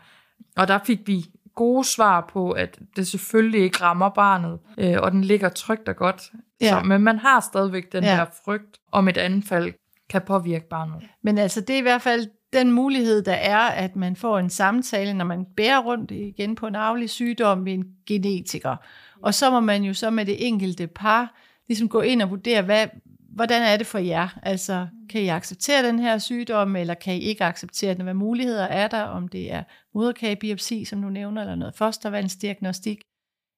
Og 0.58 0.68
der 0.68 0.80
fik 0.86 1.00
vi 1.06 1.26
gode 1.56 1.84
svar 1.84 2.30
på, 2.34 2.52
at 2.52 2.80
det 2.96 3.08
selvfølgelig 3.08 3.62
ikke 3.62 3.82
rammer 3.82 4.10
barnet, 4.10 4.60
øh, 4.78 4.96
og 5.00 5.12
den 5.12 5.24
ligger 5.24 5.50
trygt 5.50 5.90
og 5.90 5.96
godt. 5.96 6.32
Ja. 6.62 6.70
Så, 6.70 6.80
men 6.86 7.02
man 7.02 7.20
har 7.20 7.40
stadigvæk 7.40 7.92
den 7.92 8.04
ja. 8.04 8.16
her 8.16 8.26
frygt 8.46 8.78
om 8.92 9.08
et 9.08 9.18
anfald 9.18 9.74
kan 10.10 10.22
påvirke 10.22 10.68
barnet. 10.70 11.04
Men 11.24 11.38
altså, 11.38 11.62
det 11.62 11.74
er 11.74 11.80
i 11.80 11.82
hvert 11.82 12.02
fald 12.02 12.28
den 12.54 12.72
mulighed, 12.72 13.22
der 13.22 13.34
er, 13.34 13.58
at 13.58 13.96
man 13.96 14.16
får 14.16 14.40
en 14.40 14.50
samtale, 14.50 15.14
når 15.14 15.26
man 15.26 15.46
bærer 15.58 15.80
rundt 15.80 16.12
igen 16.12 16.56
på 16.56 16.68
en 16.68 16.76
arvelig 16.76 17.10
sygdom 17.10 17.58
med 17.58 17.74
en 17.74 17.86
genetiker. 18.08 18.76
Og 19.22 19.34
så 19.34 19.52
må 19.52 19.60
man 19.60 19.84
jo 19.84 19.94
så 19.94 20.10
med 20.10 20.26
det 20.26 20.48
enkelte 20.48 20.88
par 20.88 21.36
ligesom 21.68 21.90
gå 21.90 22.02
ind 22.02 22.22
og 22.22 22.30
vurdere, 22.30 22.62
hvad, 22.62 22.88
hvordan 23.36 23.62
er 23.62 23.78
det 23.78 23.88
for 23.88 23.98
jer? 23.98 24.40
Altså, 24.44 24.88
kan 25.10 25.22
I 25.22 25.28
acceptere 25.28 25.88
den 25.88 26.00
her 26.00 26.18
sygdom, 26.18 26.76
eller 26.76 26.94
kan 26.94 27.16
I 27.16 27.20
ikke 27.20 27.44
acceptere 27.44 27.94
den? 27.94 28.02
Hvad 28.02 28.14
muligheder 28.14 28.66
er 28.66 28.88
der, 28.88 29.02
om 29.04 29.28
det 29.28 29.54
er 29.54 29.64
moderkagebiopsi, 29.94 30.86
som 30.86 31.02
du 31.02 31.10
nævner, 31.10 31.42
eller 31.42 31.56
noget 31.56 31.76
fostervandsdiagnostik? 31.76 33.02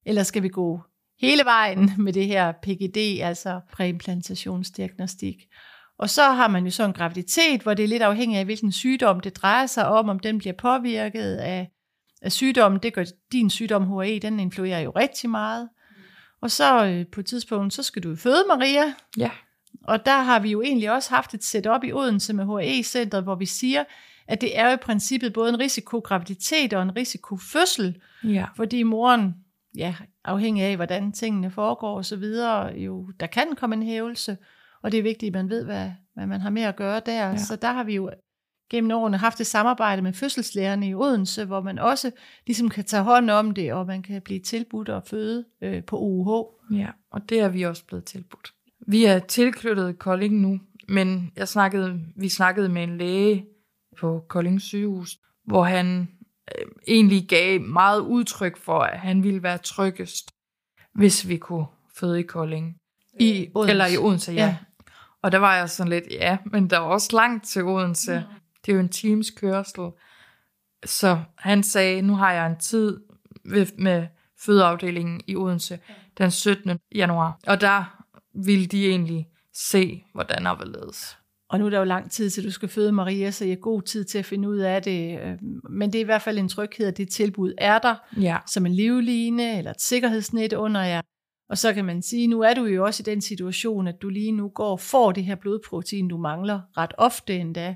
Eller 0.05 0.23
skal 0.23 0.43
vi 0.43 0.49
gå 0.49 0.81
hele 1.19 1.45
vejen 1.45 1.91
med 1.97 2.13
det 2.13 2.27
her 2.27 2.51
PGD, 2.51 3.21
altså 3.21 3.61
præimplantationsdiagnostik? 3.73 5.47
Og 5.99 6.09
så 6.09 6.23
har 6.23 6.47
man 6.47 6.65
jo 6.65 6.71
så 6.71 6.85
en 6.85 6.93
graviditet, 6.93 7.61
hvor 7.61 7.73
det 7.73 7.83
er 7.83 7.87
lidt 7.87 8.03
afhængigt 8.03 8.39
af, 8.39 8.45
hvilken 8.45 8.71
sygdom 8.71 9.19
det 9.19 9.35
drejer 9.35 9.65
sig 9.65 9.87
om, 9.87 10.09
om 10.09 10.19
den 10.19 10.37
bliver 10.37 10.53
påvirket 10.53 11.35
af, 11.35 11.69
af 12.21 12.31
sygdommen. 12.31 12.79
Det 12.83 12.93
gør 12.93 13.05
din 13.31 13.49
sygdom 13.49 13.87
HAE, 13.87 14.19
den 14.19 14.39
influerer 14.39 14.79
jo 14.79 14.91
rigtig 14.91 15.29
meget. 15.29 15.69
Og 16.41 16.51
så 16.51 16.85
øh, 16.85 17.05
på 17.07 17.19
et 17.19 17.25
tidspunkt, 17.25 17.73
så 17.73 17.83
skal 17.83 18.03
du 18.03 18.15
føde, 18.15 18.43
Maria. 18.47 18.93
Ja. 19.17 19.31
Og 19.83 20.05
der 20.05 20.21
har 20.21 20.39
vi 20.39 20.51
jo 20.51 20.61
egentlig 20.61 20.91
også 20.91 21.09
haft 21.09 21.33
et 21.33 21.43
setup 21.43 21.83
i 21.83 21.93
Odense 21.93 22.33
med 22.33 22.45
HAE-centret, 22.45 23.23
hvor 23.23 23.35
vi 23.35 23.45
siger, 23.45 23.83
at 24.27 24.41
det 24.41 24.59
er 24.59 24.67
jo 24.67 24.73
i 24.73 24.77
princippet 24.77 25.33
både 25.33 25.49
en 25.49 25.59
risikograviditet 25.59 26.73
og 26.73 26.81
en 26.81 26.95
risikofødsel. 26.95 28.01
Ja. 28.23 28.45
Fordi 28.55 28.83
moren, 28.83 29.35
ja, 29.75 29.95
afhængig 30.23 30.63
af, 30.63 30.75
hvordan 30.75 31.11
tingene 31.11 31.51
foregår 31.51 31.97
og 31.97 32.05
så 32.05 32.15
videre, 32.15 32.73
jo, 32.75 33.11
der 33.19 33.27
kan 33.27 33.55
komme 33.55 33.75
en 33.75 33.83
hævelse. 33.83 34.37
Og 34.83 34.91
det 34.91 34.97
er 34.97 35.03
vigtigt, 35.03 35.35
at 35.35 35.39
man 35.39 35.49
ved, 35.49 35.65
hvad, 35.65 35.91
hvad 36.13 36.27
man 36.27 36.41
har 36.41 36.49
med 36.49 36.61
at 36.61 36.75
gøre 36.75 37.01
der. 37.05 37.29
Ja. 37.29 37.37
Så 37.37 37.55
der 37.55 37.71
har 37.71 37.83
vi 37.83 37.95
jo 37.95 38.11
gennem 38.69 38.91
årene 38.91 39.17
haft 39.17 39.41
et 39.41 39.47
samarbejde 39.47 40.01
med 40.01 40.13
fødselslærerne 40.13 40.87
i 40.87 40.95
Odense, 40.95 41.45
hvor 41.45 41.61
man 41.61 41.79
også 41.79 42.11
ligesom 42.47 42.69
kan 42.69 42.83
tage 42.83 43.03
hånd 43.03 43.29
om 43.29 43.51
det, 43.51 43.73
og 43.73 43.85
man 43.85 44.03
kan 44.03 44.21
blive 44.21 44.39
tilbudt 44.39 44.89
og 44.89 45.03
føde 45.07 45.45
øh, 45.61 45.83
på 45.83 45.97
UH. 45.99 46.45
Ja, 46.79 46.87
og 47.11 47.29
det 47.29 47.39
er 47.39 47.49
vi 47.49 47.63
også 47.63 47.85
blevet 47.85 48.05
tilbudt. 48.05 48.53
Vi 48.87 49.05
er 49.05 49.19
tilknyttet 49.19 49.99
Kolding 49.99 50.35
nu, 50.35 50.59
men 50.87 51.31
jeg 51.35 51.47
snakkede, 51.47 52.01
vi 52.15 52.29
snakkede 52.29 52.69
med 52.69 52.83
en 52.83 52.97
læge 52.97 53.45
på 53.99 54.25
Kolding 54.27 54.61
sygehus, 54.61 55.17
hvor 55.45 55.63
han 55.63 56.07
øh, 56.57 56.65
egentlig 56.87 57.27
gav 57.27 57.61
meget 57.61 57.99
udtryk 57.99 58.57
for, 58.57 58.79
at 58.79 58.99
han 58.99 59.23
ville 59.23 59.43
være 59.43 59.57
tryggest, 59.57 60.31
hvis 60.93 61.27
vi 61.27 61.37
kunne 61.37 61.65
føde 61.95 62.19
i 62.19 62.23
Kolding. 62.23 62.75
I 63.19 63.49
Odense? 63.55 63.71
Eller 63.71 63.87
i 63.87 63.97
Odense, 63.97 64.31
ja. 64.31 64.45
ja. 64.45 64.57
Og 65.21 65.31
der 65.31 65.37
var 65.37 65.55
jeg 65.55 65.69
sådan 65.69 65.89
lidt, 65.89 66.03
ja, 66.11 66.37
men 66.45 66.69
der 66.69 66.77
var 66.77 66.87
også 66.87 67.09
langt 67.15 67.45
til 67.45 67.63
Odense. 67.63 68.13
Ja. 68.13 68.23
Det 68.65 68.71
er 68.71 68.75
jo 68.75 68.79
en 68.79 68.89
times 68.89 69.29
kørsel. 69.29 69.89
Så 70.85 71.19
han 71.37 71.63
sagde, 71.63 72.01
nu 72.01 72.15
har 72.15 72.33
jeg 72.33 72.47
en 72.47 72.57
tid 72.59 72.99
med 73.77 74.07
fødeafdelingen 74.39 75.21
i 75.27 75.35
Odense 75.35 75.79
den 76.17 76.31
17. 76.31 76.79
januar. 76.95 77.39
Og 77.47 77.61
der 77.61 78.03
ville 78.33 78.65
de 78.65 78.87
egentlig 78.87 79.27
se, 79.53 80.03
hvordan 80.13 80.45
der 80.45 80.65
ledes. 80.65 81.17
Og 81.49 81.59
nu 81.59 81.65
er 81.65 81.69
der 81.69 81.77
jo 81.77 81.83
lang 81.83 82.11
tid 82.11 82.29
til, 82.29 82.43
du 82.43 82.51
skal 82.51 82.69
føde 82.69 82.91
Maria, 82.91 83.31
så 83.31 83.45
jeg 83.45 83.51
har 83.51 83.59
god 83.59 83.81
tid 83.81 84.03
til 84.03 84.17
at 84.17 84.25
finde 84.25 84.49
ud 84.49 84.57
af 84.57 84.81
det. 84.81 85.19
Øhm, 85.19 85.61
men 85.69 85.93
det 85.93 85.99
er 85.99 86.03
i 86.03 86.05
hvert 86.05 86.21
fald 86.21 86.37
en 86.37 86.49
tryghed, 86.49 86.87
at 86.87 86.97
det 86.97 87.09
tilbud 87.09 87.53
er 87.57 87.79
der, 87.79 87.95
ja. 88.21 88.37
som 88.47 88.65
en 88.65 88.73
livline 88.73 89.57
eller 89.57 89.71
et 89.71 89.81
sikkerhedsnet 89.81 90.53
under 90.53 90.81
jer. 90.81 91.01
Og 91.49 91.57
så 91.57 91.73
kan 91.73 91.85
man 91.85 92.01
sige, 92.01 92.27
nu 92.27 92.41
er 92.41 92.53
du 92.53 92.65
jo 92.65 92.85
også 92.85 93.03
i 93.03 93.09
den 93.09 93.21
situation, 93.21 93.87
at 93.87 94.01
du 94.01 94.09
lige 94.09 94.31
nu 94.31 94.49
går 94.49 94.71
og 94.71 94.79
får 94.79 95.11
det 95.11 95.23
her 95.23 95.35
blodprotein, 95.35 96.07
du 96.07 96.17
mangler 96.17 96.61
ret 96.77 96.93
ofte 96.97 97.37
endda. 97.37 97.75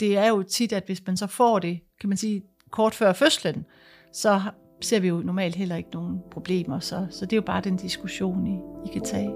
Det 0.00 0.16
er 0.16 0.28
jo 0.28 0.42
tit, 0.42 0.72
at 0.72 0.82
hvis 0.86 1.02
man 1.06 1.16
så 1.16 1.26
får 1.26 1.58
det, 1.58 1.80
kan 2.00 2.08
man 2.08 2.18
sige, 2.18 2.42
kort 2.70 2.94
før 2.94 3.12
fødslen, 3.12 3.64
så 4.12 4.40
ser 4.80 5.00
vi 5.00 5.08
jo 5.08 5.16
normalt 5.16 5.54
heller 5.54 5.76
ikke 5.76 5.90
nogen 5.92 6.20
problemer. 6.30 6.80
Så, 6.80 7.06
så 7.10 7.26
det 7.26 7.32
er 7.32 7.36
jo 7.36 7.42
bare 7.42 7.60
den 7.60 7.76
diskussion, 7.76 8.46
I, 8.46 8.58
I 8.86 8.92
kan 8.92 9.02
tage. 9.02 9.30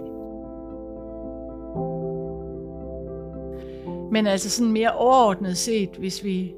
Men 4.12 4.27
altså 4.27 4.51
sådan 4.51 4.73
mere 4.73 4.93
overordnet 4.93 5.57
set, 5.57 5.91
hvis 5.99 6.25
vi 6.25 6.55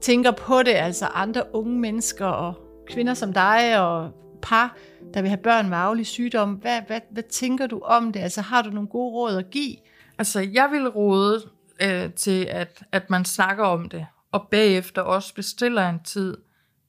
tænker 0.00 0.30
på 0.30 0.62
det, 0.62 0.74
altså 0.74 1.06
andre 1.06 1.42
unge 1.52 1.78
mennesker 1.78 2.26
og 2.26 2.54
kvinder 2.86 3.14
som 3.14 3.32
dig 3.32 3.80
og 3.80 4.10
par, 4.42 4.76
der 5.14 5.20
vil 5.20 5.28
have 5.28 5.42
børn 5.42 5.68
med 5.68 5.76
arvelig 5.76 6.06
sygdom. 6.06 6.52
Hvad, 6.52 6.82
hvad, 6.86 7.00
hvad 7.10 7.22
tænker 7.22 7.66
du 7.66 7.80
om 7.80 8.12
det? 8.12 8.20
Altså 8.20 8.40
har 8.40 8.62
du 8.62 8.70
nogle 8.70 8.88
gode 8.88 9.12
råd 9.12 9.36
at 9.36 9.50
give? 9.50 9.76
Altså 10.18 10.40
jeg 10.40 10.68
vil 10.72 10.88
råde 10.88 11.50
øh, 11.82 12.12
til, 12.12 12.44
at, 12.44 12.82
at 12.92 13.10
man 13.10 13.24
snakker 13.24 13.64
om 13.64 13.88
det, 13.88 14.06
og 14.32 14.48
bagefter 14.50 15.02
også 15.02 15.34
bestiller 15.34 15.88
en 15.88 16.00
tid 16.04 16.36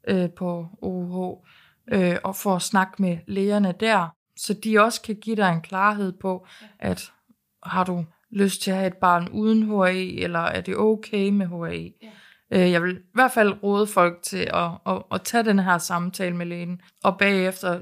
øh, 0.08 0.30
på 0.30 0.68
OUH, 0.82 1.38
øh, 1.92 2.18
og 2.24 2.36
får 2.36 2.56
at 2.56 2.62
snakke 2.62 3.02
med 3.02 3.18
lægerne 3.28 3.74
der, 3.80 4.16
så 4.38 4.54
de 4.54 4.80
også 4.80 5.02
kan 5.02 5.16
give 5.16 5.36
dig 5.36 5.50
en 5.50 5.62
klarhed 5.62 6.12
på, 6.12 6.48
at 6.80 7.12
har 7.64 7.84
du 7.84 8.06
lyst 8.30 8.62
til 8.62 8.72
at 8.72 8.78
have 8.78 8.88
et 8.88 8.98
barn 8.98 9.30
uden 9.30 9.70
HAE, 9.70 10.20
eller 10.20 10.40
er 10.40 10.62
det 10.62 10.78
okay 10.78 11.30
med 11.30 11.48
HAE? 11.48 11.94
Ja. 12.02 12.10
Øh, 12.52 12.72
jeg 12.72 12.84
vil 12.84 12.96
i 12.96 13.02
hvert 13.14 13.32
fald 13.32 13.64
råde 13.64 13.88
folk 13.88 14.22
til 14.24 14.50
at, 14.54 14.70
at, 14.86 15.04
at 15.12 15.22
tage 15.22 15.44
den 15.44 15.60
her 15.60 15.78
samtale 15.78 16.36
med 16.36 16.46
lægen, 16.46 16.82
og 17.04 17.18
bagefter 17.18 17.82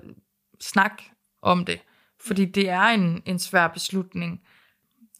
snak 0.60 1.02
om 1.42 1.66
det. 1.66 1.80
Fordi 2.28 2.46
det 2.46 2.70
er 2.70 2.82
en, 2.82 3.22
en 3.26 3.40
svær 3.40 3.68
beslutning. 3.68 4.42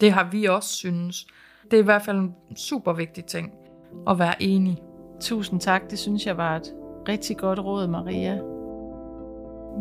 Det 0.02 0.12
har 0.12 0.30
vi 0.32 0.46
også 0.46 0.76
synes. 0.76 1.28
Det 1.72 1.74
er 1.74 1.82
i 1.82 1.86
hvert 1.86 2.02
fald 2.02 2.18
en 2.18 2.36
super 2.58 2.94
vigtig 2.94 3.26
ting 3.26 3.52
at 4.10 4.20
være 4.20 4.44
enig. 4.44 4.78
Tusind 5.22 5.62
tak, 5.62 5.82
det 5.90 6.00
synes 6.00 6.26
jeg 6.26 6.38
var 6.38 6.56
et 6.56 6.74
rigtig 7.08 7.38
godt 7.38 7.60
råd, 7.60 7.88
Maria. 7.88 8.42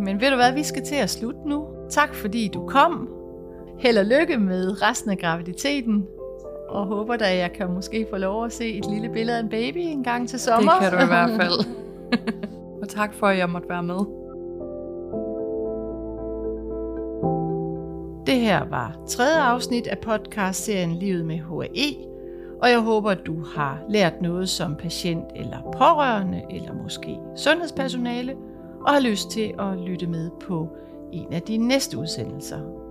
Men 0.05 0.21
ved 0.21 0.31
du 0.31 0.37
hvad, 0.37 0.53
vi 0.53 0.63
skal 0.63 0.85
til 0.85 0.95
at 0.95 1.11
slutte 1.11 1.49
nu. 1.49 1.69
Tak 1.91 2.15
fordi 2.15 2.49
du 2.55 2.67
kom. 2.67 3.09
Held 3.79 3.99
og 3.99 4.05
lykke 4.05 4.37
med 4.37 4.83
resten 4.83 5.11
af 5.11 5.19
graviditeten. 5.19 6.07
Og 6.69 6.87
håber 6.87 7.17
da, 7.17 7.37
jeg 7.37 7.53
kan 7.53 7.73
måske 7.73 8.07
få 8.11 8.17
lov 8.17 8.45
at 8.45 8.53
se 8.53 8.79
et 8.79 8.87
lille 8.91 9.09
billede 9.09 9.39
af 9.39 9.43
en 9.43 9.49
baby 9.49 9.79
en 9.79 10.05
gang 10.05 10.29
til 10.29 10.41
sommer. 10.41 10.73
Det 10.73 10.81
kan 10.81 10.93
du 10.93 11.05
i 11.05 11.07
hvert 11.17 11.31
fald. 11.31 11.67
og 12.83 12.89
tak 12.89 13.15
for, 13.15 13.27
at 13.27 13.39
jeg 13.39 13.51
måtte 13.51 13.69
være 13.69 13.83
med. 13.83 13.99
Det 18.27 18.41
her 18.41 18.65
var 18.71 18.97
tredje 19.09 19.41
afsnit 19.41 19.87
af 19.87 19.99
podcastserien 19.99 20.93
Livet 20.93 21.25
med 21.25 21.37
HAE, 21.37 22.07
og 22.63 22.71
jeg 22.71 22.81
håber, 22.81 23.11
at 23.11 23.27
du 23.27 23.45
har 23.45 23.79
lært 23.89 24.23
noget 24.23 24.49
som 24.49 24.75
patient 24.77 25.25
eller 25.37 25.63
pårørende, 25.63 26.43
eller 26.51 26.73
måske 26.83 27.19
sundhedspersonale, 27.37 28.35
og 28.87 28.93
har 28.93 29.01
lyst 29.01 29.31
til 29.31 29.55
at 29.59 29.79
lytte 29.87 30.07
med 30.07 30.31
på 30.41 30.69
en 31.13 31.33
af 31.33 31.43
de 31.43 31.57
næste 31.57 31.99
udsendelser. 31.99 32.86